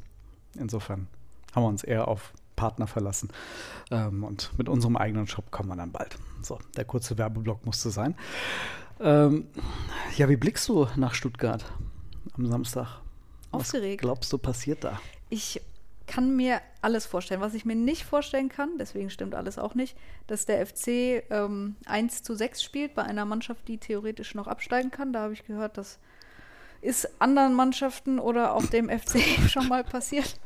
Insofern 0.58 1.06
haben 1.54 1.62
wir 1.62 1.68
uns 1.68 1.84
eher 1.84 2.08
auf 2.08 2.32
Partner 2.56 2.86
verlassen. 2.86 3.30
Ähm, 3.90 4.24
und 4.24 4.50
mit 4.58 4.68
unserem 4.68 4.96
eigenen 4.96 5.26
Shop 5.26 5.50
kommen 5.50 5.68
wir 5.68 5.76
dann 5.76 5.92
bald. 5.92 6.16
So, 6.42 6.58
der 6.76 6.84
kurze 6.84 7.18
Werbeblock 7.18 7.64
musste 7.64 7.90
sein. 7.90 8.14
Ähm, 8.98 9.46
ja, 10.16 10.28
wie 10.28 10.36
blickst 10.36 10.68
du 10.68 10.88
nach 10.96 11.14
Stuttgart 11.14 11.64
am 12.36 12.46
Samstag? 12.46 13.00
Was 13.50 13.60
Aufgeregt. 13.60 14.00
glaubst 14.00 14.32
du, 14.32 14.38
passiert 14.38 14.82
da? 14.84 14.98
ich 15.28 15.60
kann 16.06 16.36
mir 16.36 16.60
alles 16.82 17.06
vorstellen. 17.06 17.40
Was 17.40 17.54
ich 17.54 17.64
mir 17.64 17.74
nicht 17.74 18.04
vorstellen 18.04 18.48
kann, 18.48 18.78
deswegen 18.78 19.10
stimmt 19.10 19.34
alles 19.34 19.58
auch 19.58 19.74
nicht, 19.74 19.96
dass 20.28 20.46
der 20.46 20.64
FC 20.64 21.24
ähm, 21.30 21.76
1 21.86 22.22
zu 22.22 22.34
6 22.34 22.62
spielt 22.62 22.94
bei 22.94 23.02
einer 23.02 23.24
Mannschaft, 23.24 23.66
die 23.68 23.78
theoretisch 23.78 24.34
noch 24.34 24.46
absteigen 24.46 24.90
kann. 24.90 25.12
Da 25.12 25.22
habe 25.22 25.32
ich 25.32 25.44
gehört, 25.44 25.78
das 25.78 25.98
ist 26.86 27.20
anderen 27.20 27.54
Mannschaften 27.54 28.18
oder 28.18 28.54
auch 28.54 28.64
dem 28.66 28.88
FC 28.88 29.20
schon 29.48 29.68
mal 29.68 29.84
passiert. 29.84 30.38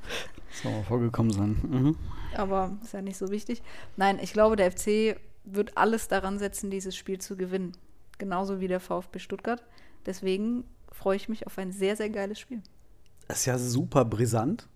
Soll 0.62 0.72
mal 0.72 0.83
vorgekommen 0.83 1.33
sein. 1.33 1.59
Mhm. 1.62 1.96
Aber 2.35 2.76
ist 2.83 2.94
ja 2.94 3.03
nicht 3.03 3.18
so 3.18 3.31
wichtig. 3.31 3.62
Nein, 3.96 4.18
ich 4.20 4.33
glaube, 4.33 4.57
der 4.57 4.72
FC 4.72 5.16
wird 5.44 5.76
alles 5.76 6.09
daran 6.09 6.38
setzen, 6.38 6.70
dieses 6.70 6.96
Spiel 6.96 7.20
zu 7.20 7.37
gewinnen. 7.37 7.72
Genauso 8.18 8.61
wie 8.61 8.68
der 8.68 8.81
VfB 8.81 9.18
Stuttgart. 9.18 9.62
Deswegen 10.07 10.64
freue 10.92 11.16
ich 11.16 11.29
mich 11.29 11.46
auf 11.46 11.59
ein 11.59 11.72
sehr, 11.72 11.96
sehr 11.96 12.11
geiles 12.11 12.38
Spiel. 12.38 12.62
ist 13.29 13.46
ja 13.46 13.59
super 13.59 14.05
brisant. 14.05 14.68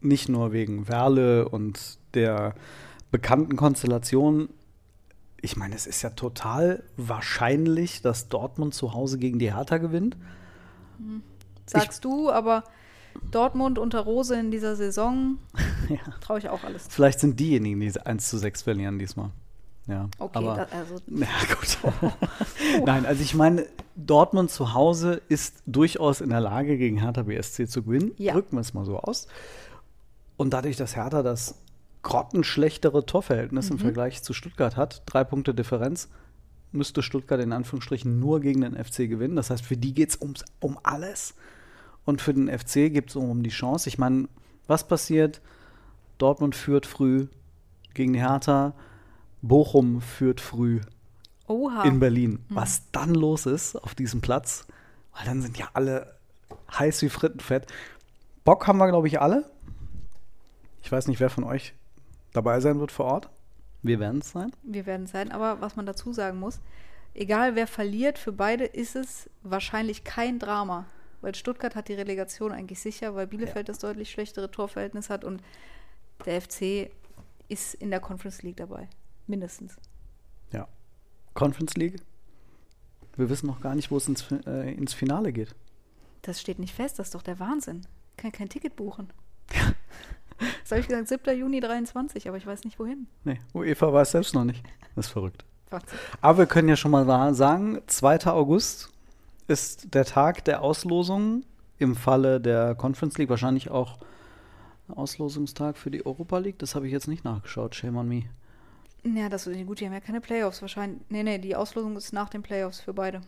Nicht 0.00 0.28
nur 0.28 0.52
wegen 0.52 0.88
Werle 0.88 1.48
und 1.48 1.98
der 2.14 2.54
bekannten 3.10 3.56
Konstellation. 3.56 4.48
Ich 5.40 5.56
meine, 5.56 5.74
es 5.74 5.86
ist 5.86 6.02
ja 6.02 6.10
total 6.10 6.82
wahrscheinlich, 6.96 8.02
dass 8.02 8.28
Dortmund 8.28 8.74
zu 8.74 8.94
Hause 8.94 9.18
gegen 9.18 9.38
die 9.38 9.54
Hertha 9.54 9.78
gewinnt. 9.78 10.16
Sagst 11.66 12.04
du, 12.04 12.30
aber 12.30 12.64
Dortmund 13.30 13.78
unter 13.78 14.00
Rose 14.00 14.38
in 14.38 14.50
dieser 14.50 14.76
Saison 14.76 15.38
Ja. 15.88 15.98
traue 16.20 16.38
ich 16.38 16.48
auch 16.48 16.64
alles. 16.64 16.86
Vielleicht 16.88 17.20
sind 17.20 17.38
diejenigen, 17.38 17.80
die 17.80 18.00
1 18.00 18.28
zu 18.28 18.38
6 18.38 18.62
verlieren 18.62 18.98
diesmal. 18.98 19.30
Ja, 19.88 20.08
Okay, 20.18 20.38
aber 20.38 20.54
da, 20.70 20.76
also 20.76 20.96
Ja, 21.08 21.26
gut. 21.54 22.12
Nein, 22.86 23.04
also 23.04 23.20
ich 23.22 23.34
meine, 23.34 23.66
Dortmund 23.96 24.50
zu 24.50 24.74
Hause 24.74 25.20
ist 25.28 25.62
durchaus 25.66 26.20
in 26.20 26.30
der 26.30 26.40
Lage, 26.40 26.78
gegen 26.78 26.98
Hertha 26.98 27.22
BSC 27.22 27.66
zu 27.66 27.82
gewinnen. 27.82 28.12
Ja. 28.16 28.34
Drücken 28.34 28.56
wir 28.56 28.60
es 28.60 28.74
mal 28.74 28.84
so 28.84 28.98
aus. 28.98 29.26
Und 30.36 30.50
dadurch, 30.54 30.76
dass 30.76 30.94
Hertha 30.96 31.22
das 31.22 31.56
grottenschlechtere 32.02 33.06
Torverhältnis 33.06 33.70
im 33.70 33.78
Vergleich 33.78 34.22
zu 34.22 34.32
Stuttgart 34.32 34.76
hat, 34.76 35.02
drei 35.06 35.24
Punkte 35.24 35.54
Differenz, 35.54 36.08
müsste 36.72 37.02
Stuttgart 37.02 37.40
in 37.40 37.52
Anführungsstrichen 37.52 38.18
nur 38.18 38.40
gegen 38.40 38.62
den 38.62 38.82
FC 38.82 39.08
gewinnen. 39.08 39.36
Das 39.36 39.50
heißt, 39.50 39.64
für 39.64 39.76
die 39.76 39.94
geht 39.94 40.10
es 40.10 40.16
um 40.60 40.78
alles. 40.82 41.34
Und 42.04 42.20
für 42.20 42.34
den 42.34 42.48
FC 42.48 42.92
geht 42.92 43.10
es 43.10 43.16
um 43.16 43.42
die 43.42 43.50
Chance. 43.50 43.88
Ich 43.88 43.98
meine, 43.98 44.28
was 44.66 44.86
passiert? 44.86 45.40
Dortmund 46.18 46.54
führt 46.54 46.86
früh 46.86 47.28
gegen 47.94 48.12
die 48.12 48.20
Hertha. 48.20 48.74
Bochum 49.40 50.00
führt 50.00 50.40
früh 50.40 50.80
Oha. 51.46 51.82
in 51.82 52.00
Berlin. 52.00 52.40
Was 52.48 52.90
dann 52.92 53.14
los 53.14 53.46
ist 53.46 53.76
auf 53.76 53.94
diesem 53.94 54.20
Platz, 54.20 54.66
weil 55.16 55.26
dann 55.26 55.42
sind 55.42 55.58
ja 55.58 55.68
alle 55.74 56.14
heiß 56.78 57.02
wie 57.02 57.08
Frittenfett. 57.08 57.66
Bock 58.44 58.66
haben 58.66 58.78
wir, 58.78 58.88
glaube 58.88 59.08
ich, 59.08 59.20
alle. 59.20 59.50
Ich 60.82 60.90
weiß 60.90 61.06
nicht, 61.08 61.20
wer 61.20 61.30
von 61.30 61.44
euch 61.44 61.74
dabei 62.32 62.60
sein 62.60 62.80
wird 62.80 62.92
vor 62.92 63.06
Ort. 63.06 63.28
Wir 63.82 63.98
werden 63.98 64.20
es 64.20 64.30
sein. 64.30 64.52
Wir 64.62 64.86
werden 64.86 65.06
sein, 65.06 65.32
aber 65.32 65.60
was 65.60 65.76
man 65.76 65.86
dazu 65.86 66.12
sagen 66.12 66.38
muss, 66.38 66.60
egal 67.14 67.56
wer 67.56 67.66
verliert, 67.66 68.18
für 68.18 68.32
beide 68.32 68.64
ist 68.64 68.96
es 68.96 69.28
wahrscheinlich 69.42 70.04
kein 70.04 70.38
Drama. 70.38 70.86
Weil 71.20 71.34
Stuttgart 71.34 71.76
hat 71.76 71.88
die 71.88 71.94
Relegation 71.94 72.50
eigentlich 72.50 72.80
sicher, 72.80 73.14
weil 73.14 73.28
Bielefeld 73.28 73.68
das 73.68 73.78
deutlich 73.78 74.10
schlechtere 74.10 74.50
Torverhältnis 74.50 75.08
hat 75.08 75.24
und 75.24 75.40
der 76.26 76.40
FC 76.40 76.90
ist 77.48 77.74
in 77.74 77.90
der 77.90 78.00
Conference 78.00 78.42
League 78.42 78.56
dabei. 78.56 78.88
Mindestens. 79.26 79.76
Ja. 80.52 80.66
Conference 81.34 81.74
League. 81.76 82.00
Wir 83.16 83.28
wissen 83.28 83.46
noch 83.46 83.60
gar 83.60 83.74
nicht, 83.74 83.90
wo 83.90 83.98
es 83.98 84.08
ins, 84.08 84.30
äh, 84.46 84.72
ins 84.74 84.94
Finale 84.94 85.32
geht. 85.32 85.54
Das 86.22 86.40
steht 86.40 86.58
nicht 86.58 86.74
fest, 86.74 86.98
das 86.98 87.08
ist 87.08 87.14
doch 87.14 87.22
der 87.22 87.38
Wahnsinn. 87.38 87.82
Kann 88.16 88.32
kein 88.32 88.48
Ticket 88.48 88.76
buchen. 88.76 89.12
Habe 90.72 90.80
ich 90.80 90.88
gesagt, 90.88 91.08
7. 91.08 91.38
Juni 91.38 91.60
23, 91.60 92.28
aber 92.28 92.38
ich 92.38 92.46
weiß 92.46 92.64
nicht 92.64 92.78
wohin. 92.78 93.06
Nee, 93.24 93.38
UEFA 93.52 93.92
weiß 93.92 94.12
selbst 94.12 94.34
noch 94.34 94.44
nicht. 94.44 94.64
Das 94.96 95.06
ist 95.06 95.12
verrückt. 95.12 95.44
Wahnsinn. 95.68 95.98
Aber 96.22 96.38
wir 96.38 96.46
können 96.46 96.68
ja 96.68 96.76
schon 96.76 96.90
mal 96.90 97.34
sagen, 97.34 97.82
2. 97.86 98.26
August 98.26 98.90
ist 99.48 99.94
der 99.94 100.06
Tag 100.06 100.44
der 100.46 100.62
Auslosung. 100.62 101.44
Im 101.78 101.94
Falle 101.94 102.40
der 102.40 102.74
Conference 102.74 103.18
League 103.18 103.28
wahrscheinlich 103.28 103.70
auch 103.70 103.98
Auslosungstag 104.88 105.76
für 105.76 105.90
die 105.90 106.06
Europa 106.06 106.38
League. 106.38 106.58
Das 106.58 106.74
habe 106.74 106.86
ich 106.86 106.92
jetzt 106.92 107.08
nicht 107.08 107.24
nachgeschaut. 107.24 107.74
Shame 107.74 107.96
on 107.96 108.08
me. 108.08 108.22
Ja, 109.04 109.28
das 109.28 109.46
ist 109.46 109.66
gut, 109.66 109.80
die 109.80 109.86
haben 109.86 109.92
ja 109.92 110.00
keine 110.00 110.20
Playoffs 110.20 110.62
wahrscheinlich. 110.62 111.02
Nee, 111.08 111.22
nee, 111.22 111.38
die 111.38 111.54
Auslosung 111.56 111.96
ist 111.96 112.12
nach 112.12 112.28
den 112.28 112.42
Playoffs 112.42 112.80
für 112.80 112.94
beide. 112.94 113.20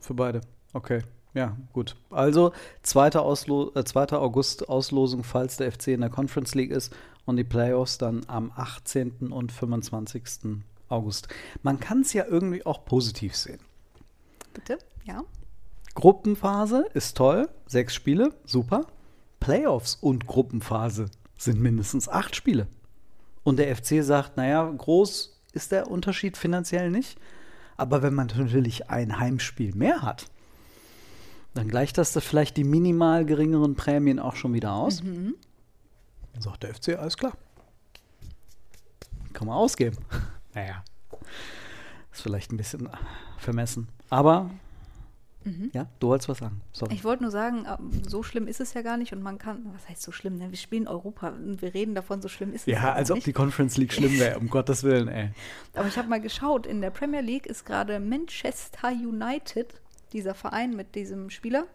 Für 0.00 0.14
beide. 0.14 0.40
Okay. 0.72 1.02
Ja, 1.34 1.56
gut. 1.72 1.96
Also 2.10 2.52
2. 2.82 3.12
Auslo 3.12 3.72
äh, 3.74 3.84
2. 3.84 4.12
August 4.12 4.68
Auslosung, 4.68 5.22
falls 5.22 5.56
der 5.56 5.70
FC 5.70 5.88
in 5.88 6.00
der 6.00 6.10
Conference 6.10 6.54
League 6.54 6.70
ist 6.70 6.92
und 7.24 7.36
die 7.36 7.44
Playoffs 7.44 7.98
dann 7.98 8.22
am 8.26 8.52
18. 8.56 9.30
und 9.30 9.52
25. 9.52 10.22
August. 10.88 11.28
Man 11.62 11.78
kann 11.78 12.00
es 12.00 12.12
ja 12.12 12.24
irgendwie 12.26 12.66
auch 12.66 12.84
positiv 12.84 13.36
sehen. 13.36 13.60
Bitte? 14.52 14.78
Ja. 15.04 15.22
Gruppenphase 15.94 16.86
ist 16.94 17.16
toll, 17.16 17.48
sechs 17.66 17.94
Spiele, 17.94 18.32
super. 18.44 18.86
Playoffs 19.38 19.96
und 20.00 20.26
Gruppenphase 20.26 21.06
sind 21.36 21.60
mindestens 21.60 22.08
acht 22.08 22.36
Spiele. 22.36 22.66
Und 23.42 23.58
der 23.58 23.74
FC 23.74 24.02
sagt, 24.04 24.36
naja, 24.36 24.68
groß 24.68 25.40
ist 25.52 25.72
der 25.72 25.90
Unterschied 25.90 26.36
finanziell 26.36 26.90
nicht. 26.90 27.18
Aber 27.76 28.02
wenn 28.02 28.14
man 28.14 28.28
natürlich 28.36 28.90
ein 28.90 29.18
Heimspiel 29.18 29.74
mehr 29.74 30.02
hat, 30.02 30.26
dann 31.54 31.68
gleicht 31.68 31.98
das 31.98 32.12
da 32.12 32.20
vielleicht 32.20 32.56
die 32.56 32.64
minimal 32.64 33.24
geringeren 33.24 33.74
Prämien 33.74 34.18
auch 34.18 34.36
schon 34.36 34.54
wieder 34.54 34.72
aus. 34.72 35.02
Mhm. 35.02 35.34
Dann 36.32 36.42
sagt 36.42 36.62
der 36.62 36.74
FC, 36.74 36.98
alles 36.98 37.16
klar. 37.16 37.32
Kann 39.32 39.46
man 39.46 39.56
ausgeben. 39.56 39.98
Naja. 40.52 40.82
Ist 42.12 42.22
vielleicht 42.22 42.50
ein 42.50 42.56
bisschen 42.56 42.88
vermessen. 43.38 43.86
Aber, 44.08 44.50
ja, 45.72 45.86
du 46.00 46.08
wolltest 46.08 46.28
was 46.28 46.38
sagen. 46.38 46.60
Sorry. 46.72 46.90
Mhm. 46.90 46.96
Ich 46.96 47.04
wollte 47.04 47.22
nur 47.22 47.30
sagen, 47.30 47.66
ähm, 47.68 48.02
so 48.06 48.24
schlimm 48.24 48.48
ist 48.48 48.60
es 48.60 48.74
ja 48.74 48.82
gar 48.82 48.96
nicht 48.96 49.12
und 49.12 49.22
man 49.22 49.38
kann, 49.38 49.64
was 49.72 49.88
heißt 49.88 50.02
so 50.02 50.10
schlimm, 50.10 50.38
ne? 50.38 50.50
wir 50.50 50.58
spielen 50.58 50.88
Europa 50.88 51.28
und 51.28 51.62
wir 51.62 51.72
reden 51.72 51.94
davon, 51.94 52.20
so 52.20 52.26
schlimm 52.28 52.52
ist 52.52 52.62
es 52.62 52.66
ja, 52.66 52.80
gar 52.80 52.94
als 52.94 53.12
ob 53.12 53.18
nicht. 53.18 53.28
die 53.28 53.32
Conference 53.32 53.76
League 53.76 53.92
schlimm 53.92 54.18
wäre, 54.18 54.40
um 54.40 54.48
Gottes 54.50 54.82
Willen, 54.82 55.06
ey. 55.06 55.30
Aber 55.74 55.86
ich 55.86 55.96
habe 55.96 56.08
mal 56.08 56.20
geschaut, 56.20 56.66
in 56.66 56.80
der 56.80 56.90
Premier 56.90 57.20
League 57.20 57.46
ist 57.46 57.64
gerade 57.64 58.00
Manchester 58.00 58.88
United, 58.88 59.80
dieser 60.12 60.34
Verein 60.34 60.74
mit 60.76 60.94
diesem 60.94 61.30
Spieler, 61.30 61.66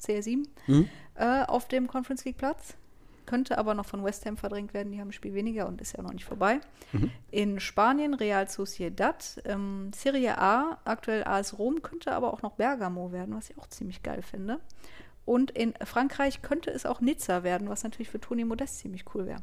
CR7, 0.00 0.46
Mhm. 0.66 0.88
äh, 1.14 1.42
auf 1.44 1.68
dem 1.68 1.86
Conference 1.86 2.24
League 2.24 2.36
Platz. 2.38 2.74
Könnte 3.26 3.56
aber 3.56 3.72
noch 3.72 3.86
von 3.86 4.04
West 4.04 4.26
Ham 4.26 4.36
verdrängt 4.36 4.74
werden, 4.74 4.92
die 4.92 5.00
haben 5.00 5.08
ein 5.08 5.12
Spiel 5.12 5.32
weniger 5.32 5.66
und 5.66 5.80
ist 5.80 5.96
ja 5.96 6.02
noch 6.02 6.12
nicht 6.12 6.26
vorbei. 6.26 6.60
Mhm. 6.92 7.10
In 7.30 7.58
Spanien 7.60 8.12
Real 8.12 8.46
Sociedad, 8.50 9.40
ähm, 9.46 9.92
Serie 9.94 10.36
A, 10.36 10.78
aktuell 10.84 11.24
AS 11.24 11.58
Rom, 11.58 11.80
könnte 11.80 12.12
aber 12.12 12.34
auch 12.34 12.42
noch 12.42 12.52
Bergamo 12.52 13.12
werden, 13.12 13.34
was 13.34 13.48
ich 13.48 13.56
auch 13.58 13.66
ziemlich 13.68 14.02
geil 14.02 14.20
finde. 14.20 14.60
Und 15.24 15.50
in 15.52 15.72
Frankreich 15.82 16.42
könnte 16.42 16.70
es 16.70 16.84
auch 16.84 17.00
Nizza 17.00 17.42
werden, 17.44 17.70
was 17.70 17.82
natürlich 17.82 18.10
für 18.10 18.20
Toni 18.20 18.44
Modest 18.44 18.80
ziemlich 18.80 19.04
cool 19.14 19.24
wäre. 19.24 19.40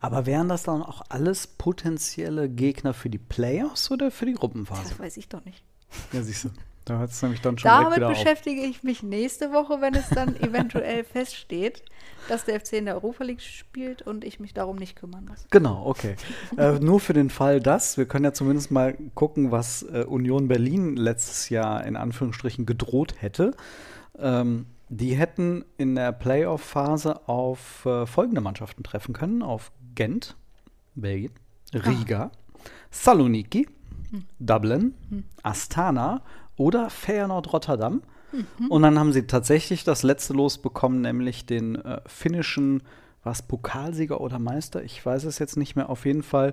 Aber 0.00 0.24
wären 0.24 0.48
das 0.48 0.62
dann 0.62 0.80
auch 0.80 1.02
alles 1.08 1.48
potenzielle 1.48 2.48
Gegner 2.48 2.94
für 2.94 3.10
die 3.10 3.18
Playoffs 3.18 3.90
oder 3.90 4.12
für 4.12 4.26
die 4.26 4.34
Gruppenphase? 4.34 4.90
Das 4.90 4.98
weiß 5.00 5.16
ich 5.16 5.28
doch 5.28 5.44
nicht. 5.44 5.64
Ja, 6.12 6.22
siehst 6.22 6.44
du. 6.44 6.50
Da 6.86 6.98
hört 6.98 7.10
es 7.10 7.20
nämlich 7.20 7.40
dann 7.40 7.58
schon 7.58 7.68
Damit 7.68 7.96
wieder 7.96 8.08
auf. 8.08 8.12
beschäftige 8.16 8.62
ich 8.62 8.84
mich 8.84 9.02
nächste 9.02 9.52
Woche, 9.52 9.80
wenn 9.80 9.94
es 9.94 10.08
dann 10.08 10.36
eventuell 10.36 11.02
feststeht, 11.12 11.82
dass 12.28 12.44
der 12.44 12.60
FC 12.60 12.74
in 12.74 12.84
der 12.84 12.94
Europa 12.94 13.24
League 13.24 13.42
spielt 13.42 14.02
und 14.02 14.22
ich 14.22 14.38
mich 14.38 14.54
darum 14.54 14.76
nicht 14.76 14.94
kümmern 14.94 15.24
muss. 15.24 15.46
Genau, 15.50 15.84
okay. 15.84 16.14
äh, 16.56 16.78
nur 16.78 17.00
für 17.00 17.12
den 17.12 17.28
Fall, 17.28 17.58
dass, 17.60 17.98
wir 17.98 18.06
können 18.06 18.24
ja 18.24 18.32
zumindest 18.32 18.70
mal 18.70 18.96
gucken, 19.14 19.50
was 19.50 19.82
äh, 19.82 20.04
Union 20.06 20.46
Berlin 20.46 20.94
letztes 20.94 21.48
Jahr 21.48 21.84
in 21.84 21.96
Anführungsstrichen 21.96 22.66
gedroht 22.66 23.16
hätte. 23.18 23.50
Ähm, 24.16 24.66
die 24.88 25.16
hätten 25.16 25.64
in 25.78 25.96
der 25.96 26.12
Playoff-Phase 26.12 27.28
auf 27.28 27.84
äh, 27.84 28.06
folgende 28.06 28.40
Mannschaften 28.40 28.84
treffen 28.84 29.12
können: 29.12 29.42
auf 29.42 29.72
Gent, 29.96 30.36
Belgien, 30.94 31.32
Riga, 31.74 32.30
Saloniki, 32.92 33.66
Dublin, 34.38 34.94
Astana 35.42 36.22
oder 36.56 36.90
Feyenoord 36.90 37.52
Rotterdam. 37.52 38.02
Und 38.68 38.82
dann 38.82 38.98
haben 38.98 39.12
sie 39.12 39.26
tatsächlich 39.26 39.84
das 39.84 40.02
letzte 40.02 40.34
Los 40.34 40.58
bekommen, 40.58 41.00
nämlich 41.00 41.46
den 41.46 41.76
äh, 41.76 42.00
finnischen, 42.06 42.82
was 43.22 43.42
Pokalsieger 43.42 44.20
oder 44.20 44.38
Meister, 44.38 44.82
ich 44.82 45.04
weiß 45.04 45.24
es 45.24 45.38
jetzt 45.38 45.56
nicht 45.56 45.74
mehr, 45.76 45.88
auf 45.88 46.04
jeden 46.04 46.22
Fall 46.22 46.52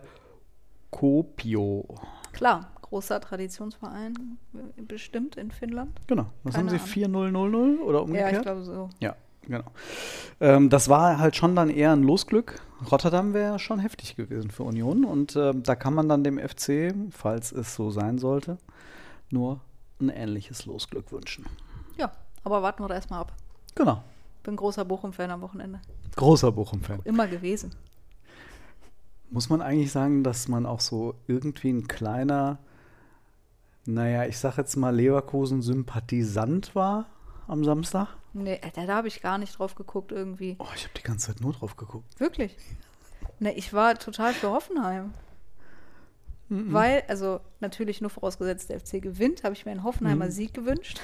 Kuopio. 0.92 1.86
Klar, 2.32 2.72
großer 2.82 3.20
Traditionsverein, 3.20 4.38
äh, 4.54 4.82
bestimmt 4.82 5.36
in 5.36 5.52
Finnland. 5.52 6.00
Genau. 6.08 6.28
Was 6.44 6.56
Keine 6.56 6.72
haben 6.72 6.80
sie? 6.80 7.06
4-0-0-0 7.06 7.80
oder 7.80 7.98
Ja, 8.00 8.04
umgekehrt? 8.04 8.34
ich 8.34 8.42
glaube 8.42 8.64
so. 8.64 8.90
Ja, 9.00 9.16
genau. 9.42 9.64
Ähm, 10.40 10.70
das 10.70 10.90
war 10.90 11.18
halt 11.18 11.36
schon 11.36 11.56
dann 11.56 11.70
eher 11.70 11.92
ein 11.92 12.04
Losglück. 12.04 12.62
Rotterdam 12.92 13.34
wäre 13.34 13.60
schon 13.60 13.80
heftig 13.80 14.16
gewesen 14.16 14.52
für 14.52 14.64
Union. 14.64 15.06
Und 15.06 15.36
ähm, 15.36 15.64
da 15.64 15.76
kann 15.76 15.94
man 15.94 16.08
dann 16.10 16.24
dem 16.24 16.38
FC, 16.38 16.94
falls 17.12 17.52
es 17.52 17.76
so 17.76 17.90
sein 17.92 18.18
sollte, 18.20 18.58
nur 19.30 19.60
ein 20.04 20.10
ähnliches 20.10 20.66
Losglück 20.66 21.12
wünschen. 21.12 21.46
Ja, 21.98 22.12
aber 22.44 22.62
warten 22.62 22.84
wir 22.84 22.88
da 22.88 22.96
erstmal 22.96 23.22
ab. 23.22 23.34
Genau. 23.76 24.04
Bin 24.44 24.56
großer 24.56 24.86
Bochum-Fan 24.86 25.32
am 25.32 25.42
Wochenende. 25.42 25.80
Großer 26.16 26.52
Bochum-Fan. 26.52 27.02
Immer 27.06 27.28
gewesen. 27.28 27.74
Muss 29.30 29.50
man 29.50 29.62
eigentlich 29.62 29.92
sagen, 29.92 30.24
dass 30.24 30.48
man 30.48 30.66
auch 30.66 30.80
so 30.80 31.16
irgendwie 31.28 31.72
ein 31.72 31.88
kleiner, 31.88 32.60
naja, 33.86 34.26
ich 34.26 34.38
sag 34.38 34.58
jetzt 34.58 34.76
mal 34.76 34.96
Leverkusen-Sympathisant 34.96 36.76
war 36.76 37.08
am 37.48 37.64
Samstag? 37.64 38.10
Nee, 38.34 38.60
Alter, 38.64 38.86
da 38.86 38.96
habe 38.96 39.08
ich 39.08 39.22
gar 39.22 39.38
nicht 39.38 39.58
drauf 39.58 39.76
geguckt 39.76 40.12
irgendwie. 40.12 40.56
Oh, 40.60 40.68
ich 40.76 40.84
habe 40.84 40.94
die 40.98 41.04
ganze 41.04 41.28
Zeit 41.28 41.42
nur 41.42 41.54
drauf 41.54 41.76
geguckt. 41.78 42.20
Wirklich? 42.20 42.58
Ne, 43.40 43.54
ich 43.54 43.74
war 43.74 43.96
total 43.96 44.34
für 44.34 44.50
Hoffenheim. 44.52 45.14
Weil, 46.72 47.04
also 47.08 47.40
natürlich 47.60 48.02
nur 48.02 48.10
vorausgesetzt, 48.10 48.70
der 48.70 48.80
FC 48.80 49.02
gewinnt, 49.02 49.44
habe 49.44 49.54
ich 49.54 49.66
mir 49.66 49.72
einen 49.72 49.84
Hoffenheimer 49.84 50.30
Sieg 50.32 50.54
gewünscht. 50.54 51.00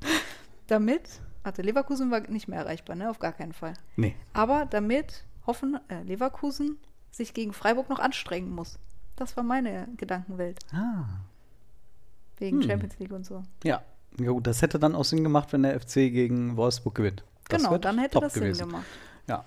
damit, 0.66 1.20
warte, 1.42 1.62
Leverkusen 1.62 2.10
war 2.10 2.20
nicht 2.20 2.48
mehr 2.48 2.60
erreichbar, 2.60 2.96
ne? 2.96 3.10
Auf 3.10 3.18
gar 3.18 3.32
keinen 3.32 3.52
Fall. 3.52 3.74
Nee. 3.96 4.14
Aber 4.32 4.66
damit 4.66 5.24
Hoffen, 5.46 5.78
äh, 5.88 6.02
Leverkusen 6.02 6.78
sich 7.10 7.34
gegen 7.34 7.52
Freiburg 7.52 7.88
noch 7.88 7.98
anstrengen 7.98 8.50
muss. 8.50 8.78
Das 9.16 9.36
war 9.36 9.44
meine 9.44 9.88
Gedankenwelt. 9.96 10.58
Ah. 10.72 11.04
Wegen 12.38 12.60
Hm. 12.60 12.68
Champions 12.68 12.98
League 12.98 13.12
und 13.12 13.24
so. 13.24 13.42
Ja. 13.64 13.82
ja, 14.18 14.30
gut, 14.30 14.46
das 14.46 14.60
hätte 14.60 14.78
dann 14.78 14.94
auch 14.94 15.04
Sinn 15.04 15.22
gemacht, 15.22 15.52
wenn 15.52 15.62
der 15.62 15.80
FC 15.80 15.94
gegen 16.10 16.56
Wolfsburg 16.56 16.94
gewinnt. 16.94 17.24
Das 17.48 17.62
genau, 17.62 17.78
dann 17.78 17.98
hätte 17.98 18.20
das 18.20 18.34
gewesen. 18.34 18.54
Sinn 18.54 18.66
gemacht. 18.68 18.84
Ja. 19.28 19.44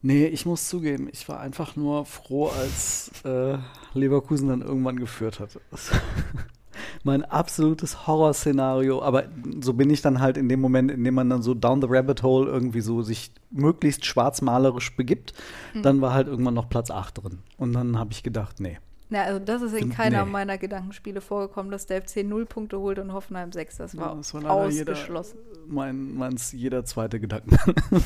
Nee, 0.00 0.26
ich 0.26 0.46
muss 0.46 0.68
zugeben, 0.68 1.08
ich 1.12 1.28
war 1.28 1.40
einfach 1.40 1.74
nur 1.74 2.04
froh, 2.04 2.48
als 2.48 3.10
äh, 3.24 3.58
Leverkusen 3.94 4.48
dann 4.48 4.62
irgendwann 4.62 4.96
geführt 4.98 5.40
hat. 5.40 5.58
Mein 7.02 7.24
absolutes 7.24 8.06
Horrorszenario, 8.06 9.02
aber 9.02 9.24
so 9.60 9.72
bin 9.74 9.90
ich 9.90 10.00
dann 10.00 10.20
halt 10.20 10.36
in 10.36 10.48
dem 10.48 10.60
Moment, 10.60 10.90
in 10.92 11.02
dem 11.02 11.14
man 11.14 11.28
dann 11.28 11.42
so 11.42 11.52
down 11.54 11.80
the 11.80 11.88
rabbit 11.90 12.22
hole 12.22 12.48
irgendwie 12.48 12.80
so 12.80 13.02
sich 13.02 13.32
möglichst 13.50 14.04
schwarzmalerisch 14.06 14.94
begibt, 14.96 15.32
Hm. 15.72 15.82
dann 15.82 16.00
war 16.00 16.12
halt 16.14 16.28
irgendwann 16.28 16.54
noch 16.54 16.68
Platz 16.68 16.90
8 16.92 17.22
drin. 17.22 17.38
Und 17.56 17.72
dann 17.72 17.98
habe 17.98 18.12
ich 18.12 18.22
gedacht, 18.22 18.60
nee. 18.60 18.78
Na, 19.10 19.22
also 19.22 19.40
das 19.40 19.62
ist 19.62 19.72
in 19.74 19.88
Nee. 19.88 19.94
keiner 19.94 20.26
meiner 20.26 20.58
Gedankenspiele 20.58 21.20
vorgekommen, 21.20 21.72
dass 21.72 21.86
der 21.86 22.02
FC 22.02 22.22
0 22.24 22.44
Punkte 22.46 22.78
holt 22.78 22.98
und 22.98 23.12
Hoffenheim 23.12 23.50
6. 23.52 23.78
Das 23.78 23.96
war, 23.96 24.10
Ja, 24.10 24.14
das 24.16 24.34
war 24.34 24.40
jeder- 24.68 24.92
ausgeschlossen. 24.92 25.38
Mein, 25.66 26.14
meins 26.14 26.52
jeder 26.52 26.84
zweite 26.84 27.18
Gedanke. 27.18 27.56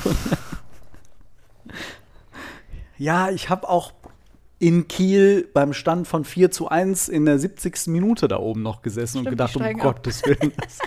ja, 3.03 3.29
ich 3.29 3.49
habe 3.49 3.67
auch 3.67 3.91
in 4.59 4.87
Kiel 4.87 5.49
beim 5.53 5.73
Stand 5.73 6.07
von 6.07 6.23
4 6.23 6.51
zu 6.51 6.69
1 6.69 7.09
in 7.09 7.25
der 7.25 7.37
70. 7.37 7.87
Minute 7.87 8.29
da 8.29 8.37
oben 8.39 8.61
noch 8.61 8.81
gesessen 8.81 9.17
und 9.17 9.23
Stimmt, 9.23 9.37
gedacht, 9.37 9.55
die 9.55 9.73
um. 9.73 9.79
Gottes 9.79 10.23
Willen, 10.23 10.53
das, 10.61 10.79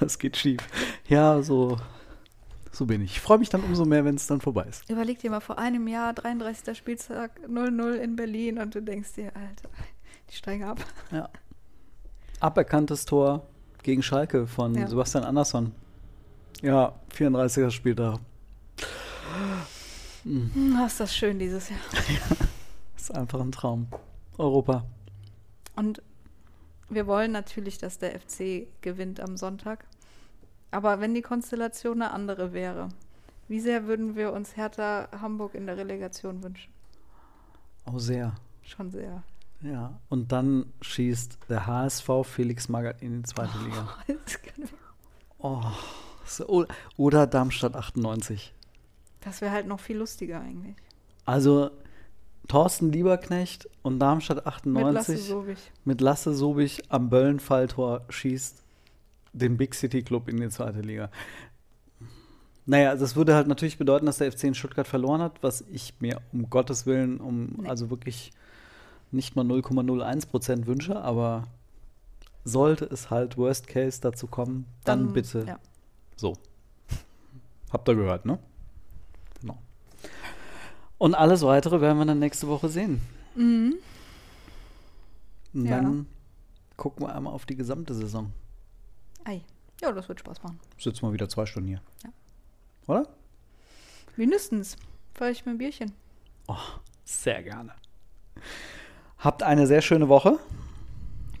das 0.00 0.18
geht 0.18 0.38
schief. 0.38 0.60
Ja, 1.08 1.42
so, 1.42 1.76
so 2.72 2.86
bin 2.86 3.02
ich. 3.02 3.12
Ich 3.12 3.20
freue 3.20 3.36
mich 3.36 3.50
dann 3.50 3.62
umso 3.62 3.84
mehr, 3.84 4.06
wenn 4.06 4.14
es 4.14 4.26
dann 4.26 4.40
vorbei 4.40 4.64
ist. 4.66 4.88
Überleg 4.88 5.18
dir 5.18 5.30
mal, 5.30 5.40
vor 5.40 5.58
einem 5.58 5.86
Jahr, 5.88 6.14
33. 6.14 6.76
Spieltag, 6.76 7.38
0-0 7.46 7.96
in 7.96 8.16
Berlin 8.16 8.58
und 8.58 8.74
du 8.74 8.80
denkst 8.80 9.12
dir, 9.16 9.26
Alter, 9.26 9.68
die 10.30 10.36
steigen 10.36 10.64
ab. 10.64 10.82
Ja. 11.12 11.28
Aberkanntes 12.40 13.04
Tor 13.04 13.46
gegen 13.82 14.02
Schalke 14.02 14.46
von 14.46 14.74
Ja. 14.74 14.86
Sebastian 14.86 15.24
Andersson. 15.24 15.72
Ja, 16.62 16.94
34er 17.14 17.70
Spieltag. 17.70 18.20
Hm, 20.28 20.76
Was 20.78 20.92
ist 20.92 21.00
das 21.00 21.16
schön 21.16 21.38
dieses 21.38 21.68
Jahr. 21.70 21.78
Ist 22.96 23.14
einfach 23.14 23.40
ein 23.40 23.52
Traum. 23.52 23.86
Europa. 24.36 24.84
Und 25.76 26.02
wir 26.90 27.06
wollen 27.06 27.32
natürlich, 27.32 27.78
dass 27.78 27.98
der 27.98 28.18
FC 28.20 28.66
gewinnt 28.82 29.20
am 29.20 29.36
Sonntag. 29.36 29.84
Aber 30.70 31.00
wenn 31.00 31.14
die 31.14 31.22
Konstellation 31.22 32.02
eine 32.02 32.10
andere 32.12 32.52
wäre, 32.52 32.88
wie 33.48 33.60
sehr 33.60 33.86
würden 33.86 34.16
wir 34.16 34.32
uns 34.32 34.56
Hertha 34.56 35.08
Hamburg 35.18 35.54
in 35.54 35.66
der 35.66 35.76
Relegation 35.78 36.42
wünschen? 36.42 36.70
Oh, 37.86 37.98
sehr. 37.98 38.34
Schon 38.62 38.90
sehr. 38.90 39.22
Ja. 39.62 39.98
Und 40.10 40.30
dann 40.32 40.66
schießt 40.82 41.38
der 41.48 41.66
HSV 41.66 42.10
Felix 42.24 42.68
Magath 42.68 43.00
in 43.00 43.22
die 43.22 43.22
zweite 43.22 43.56
Liga. 43.64 43.88
Das 44.24 44.42
kann- 44.42 44.68
Oh. 45.38 45.62
so- 46.26 46.66
Oder 46.98 47.26
Darmstadt 47.26 47.76
98. 47.76 48.52
Das 49.20 49.40
wäre 49.40 49.52
halt 49.52 49.66
noch 49.66 49.80
viel 49.80 49.96
lustiger 49.98 50.40
eigentlich. 50.40 50.76
Also 51.24 51.70
Thorsten 52.46 52.90
Lieberknecht 52.92 53.68
und 53.82 53.98
Darmstadt 53.98 54.38
Mit 54.38 54.46
98 54.46 54.94
Lasse 54.94 55.16
Sobich. 55.18 55.72
mit 55.84 56.00
Lasse 56.00 56.34
Sobich 56.34 56.82
am 56.90 57.10
Böllenfalltor 57.10 58.02
schießt 58.08 58.62
den 59.34 59.56
Big 59.56 59.74
City 59.74 60.02
Club 60.02 60.28
in 60.28 60.38
die 60.38 60.48
zweite 60.48 60.80
Liga. 60.80 61.10
Naja, 62.64 62.94
das 62.96 63.16
würde 63.16 63.34
halt 63.34 63.48
natürlich 63.48 63.78
bedeuten, 63.78 64.06
dass 64.06 64.18
der 64.18 64.30
FC 64.32 64.44
in 64.44 64.54
Stuttgart 64.54 64.86
verloren 64.86 65.20
hat, 65.22 65.42
was 65.42 65.62
ich 65.72 65.94
mir 66.00 66.20
um 66.32 66.48
Gottes 66.50 66.86
Willen, 66.86 67.18
um 67.20 67.46
Nee. 67.62 67.68
also 67.68 67.90
wirklich 67.90 68.30
nicht 69.10 69.36
mal 69.36 69.44
0,01 69.44 70.26
Prozent 70.28 70.66
wünsche, 70.66 71.00
aber 71.00 71.44
sollte 72.44 72.84
es 72.86 73.10
halt 73.10 73.36
Worst 73.38 73.68
Case 73.68 74.00
dazu 74.00 74.26
kommen, 74.26 74.66
dann, 74.84 75.12
bitte 75.12 75.44
Ja. 75.46 75.58
so. 76.16 76.34
Habt 77.70 77.88
ihr 77.88 77.94
gehört, 77.94 78.24
ne? 78.26 78.38
Und 80.98 81.14
alles 81.14 81.42
weitere 81.42 81.80
werden 81.80 81.98
wir 81.98 82.04
dann 82.06 82.18
nächste 82.18 82.48
Woche 82.48 82.68
sehen. 82.68 83.00
Mhm. 83.36 83.74
Und 85.54 85.64
Ja. 85.66 85.76
dann 85.80 86.06
gucken 86.76 87.06
wir 87.06 87.14
einmal 87.14 87.32
auf 87.32 87.46
die 87.46 87.56
gesamte 87.56 87.94
Saison. 87.94 88.32
Ei. 89.24 89.42
Ja, 89.80 89.92
das 89.92 90.08
wird 90.08 90.20
Spaß 90.20 90.42
machen. 90.42 90.58
Sitzen 90.78 91.02
wir 91.02 91.12
wieder 91.12 91.28
zwei 91.28 91.46
Stunden 91.46 91.68
hier. 91.68 91.80
Ja. 92.04 92.10
Oder? 92.86 93.08
Mindestens. 94.16 94.76
Vielleicht 95.14 95.46
mit 95.46 95.54
ein 95.54 95.58
Bierchen. 95.58 95.92
Sehr 97.04 97.42
gerne. 97.42 97.72
Habt 99.18 99.42
eine 99.42 99.66
sehr 99.66 99.82
schöne 99.82 100.08
Woche. 100.08 100.38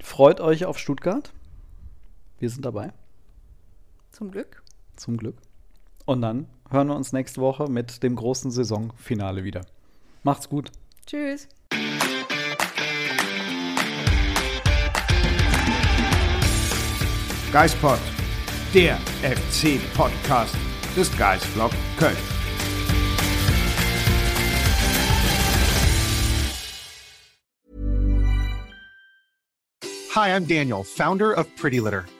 Freut 0.02 0.40
euch 0.40 0.64
auf 0.66 0.78
Stuttgart. 0.78 1.32
Wir 2.38 2.50
sind 2.50 2.64
dabei, 2.64 2.92
Zum 4.12 4.30
Glück. 4.30 4.62
zum 4.96 5.16
Glück. 5.16 5.36
Und 6.08 6.22
dann 6.22 6.46
hören 6.70 6.88
wir 6.88 6.96
uns 6.96 7.12
nächste 7.12 7.42
Woche 7.42 7.68
mit 7.68 8.02
dem 8.02 8.16
großen 8.16 8.50
Saisonfinale 8.50 9.44
wieder. 9.44 9.66
Macht's 10.22 10.48
gut. 10.48 10.72
Tschüss. 11.04 11.48
Geispod, 17.52 17.98
der 18.72 18.96
FC-Podcast 19.20 20.56
des 20.96 21.14
Geisblog 21.18 21.72
Köln. 21.98 22.16
Hi, 30.14 30.30
I'm 30.30 30.46
Daniel, 30.46 30.84
founder 30.84 31.36
of 31.36 31.54
Pretty 31.56 31.80
Litter. 31.80 32.06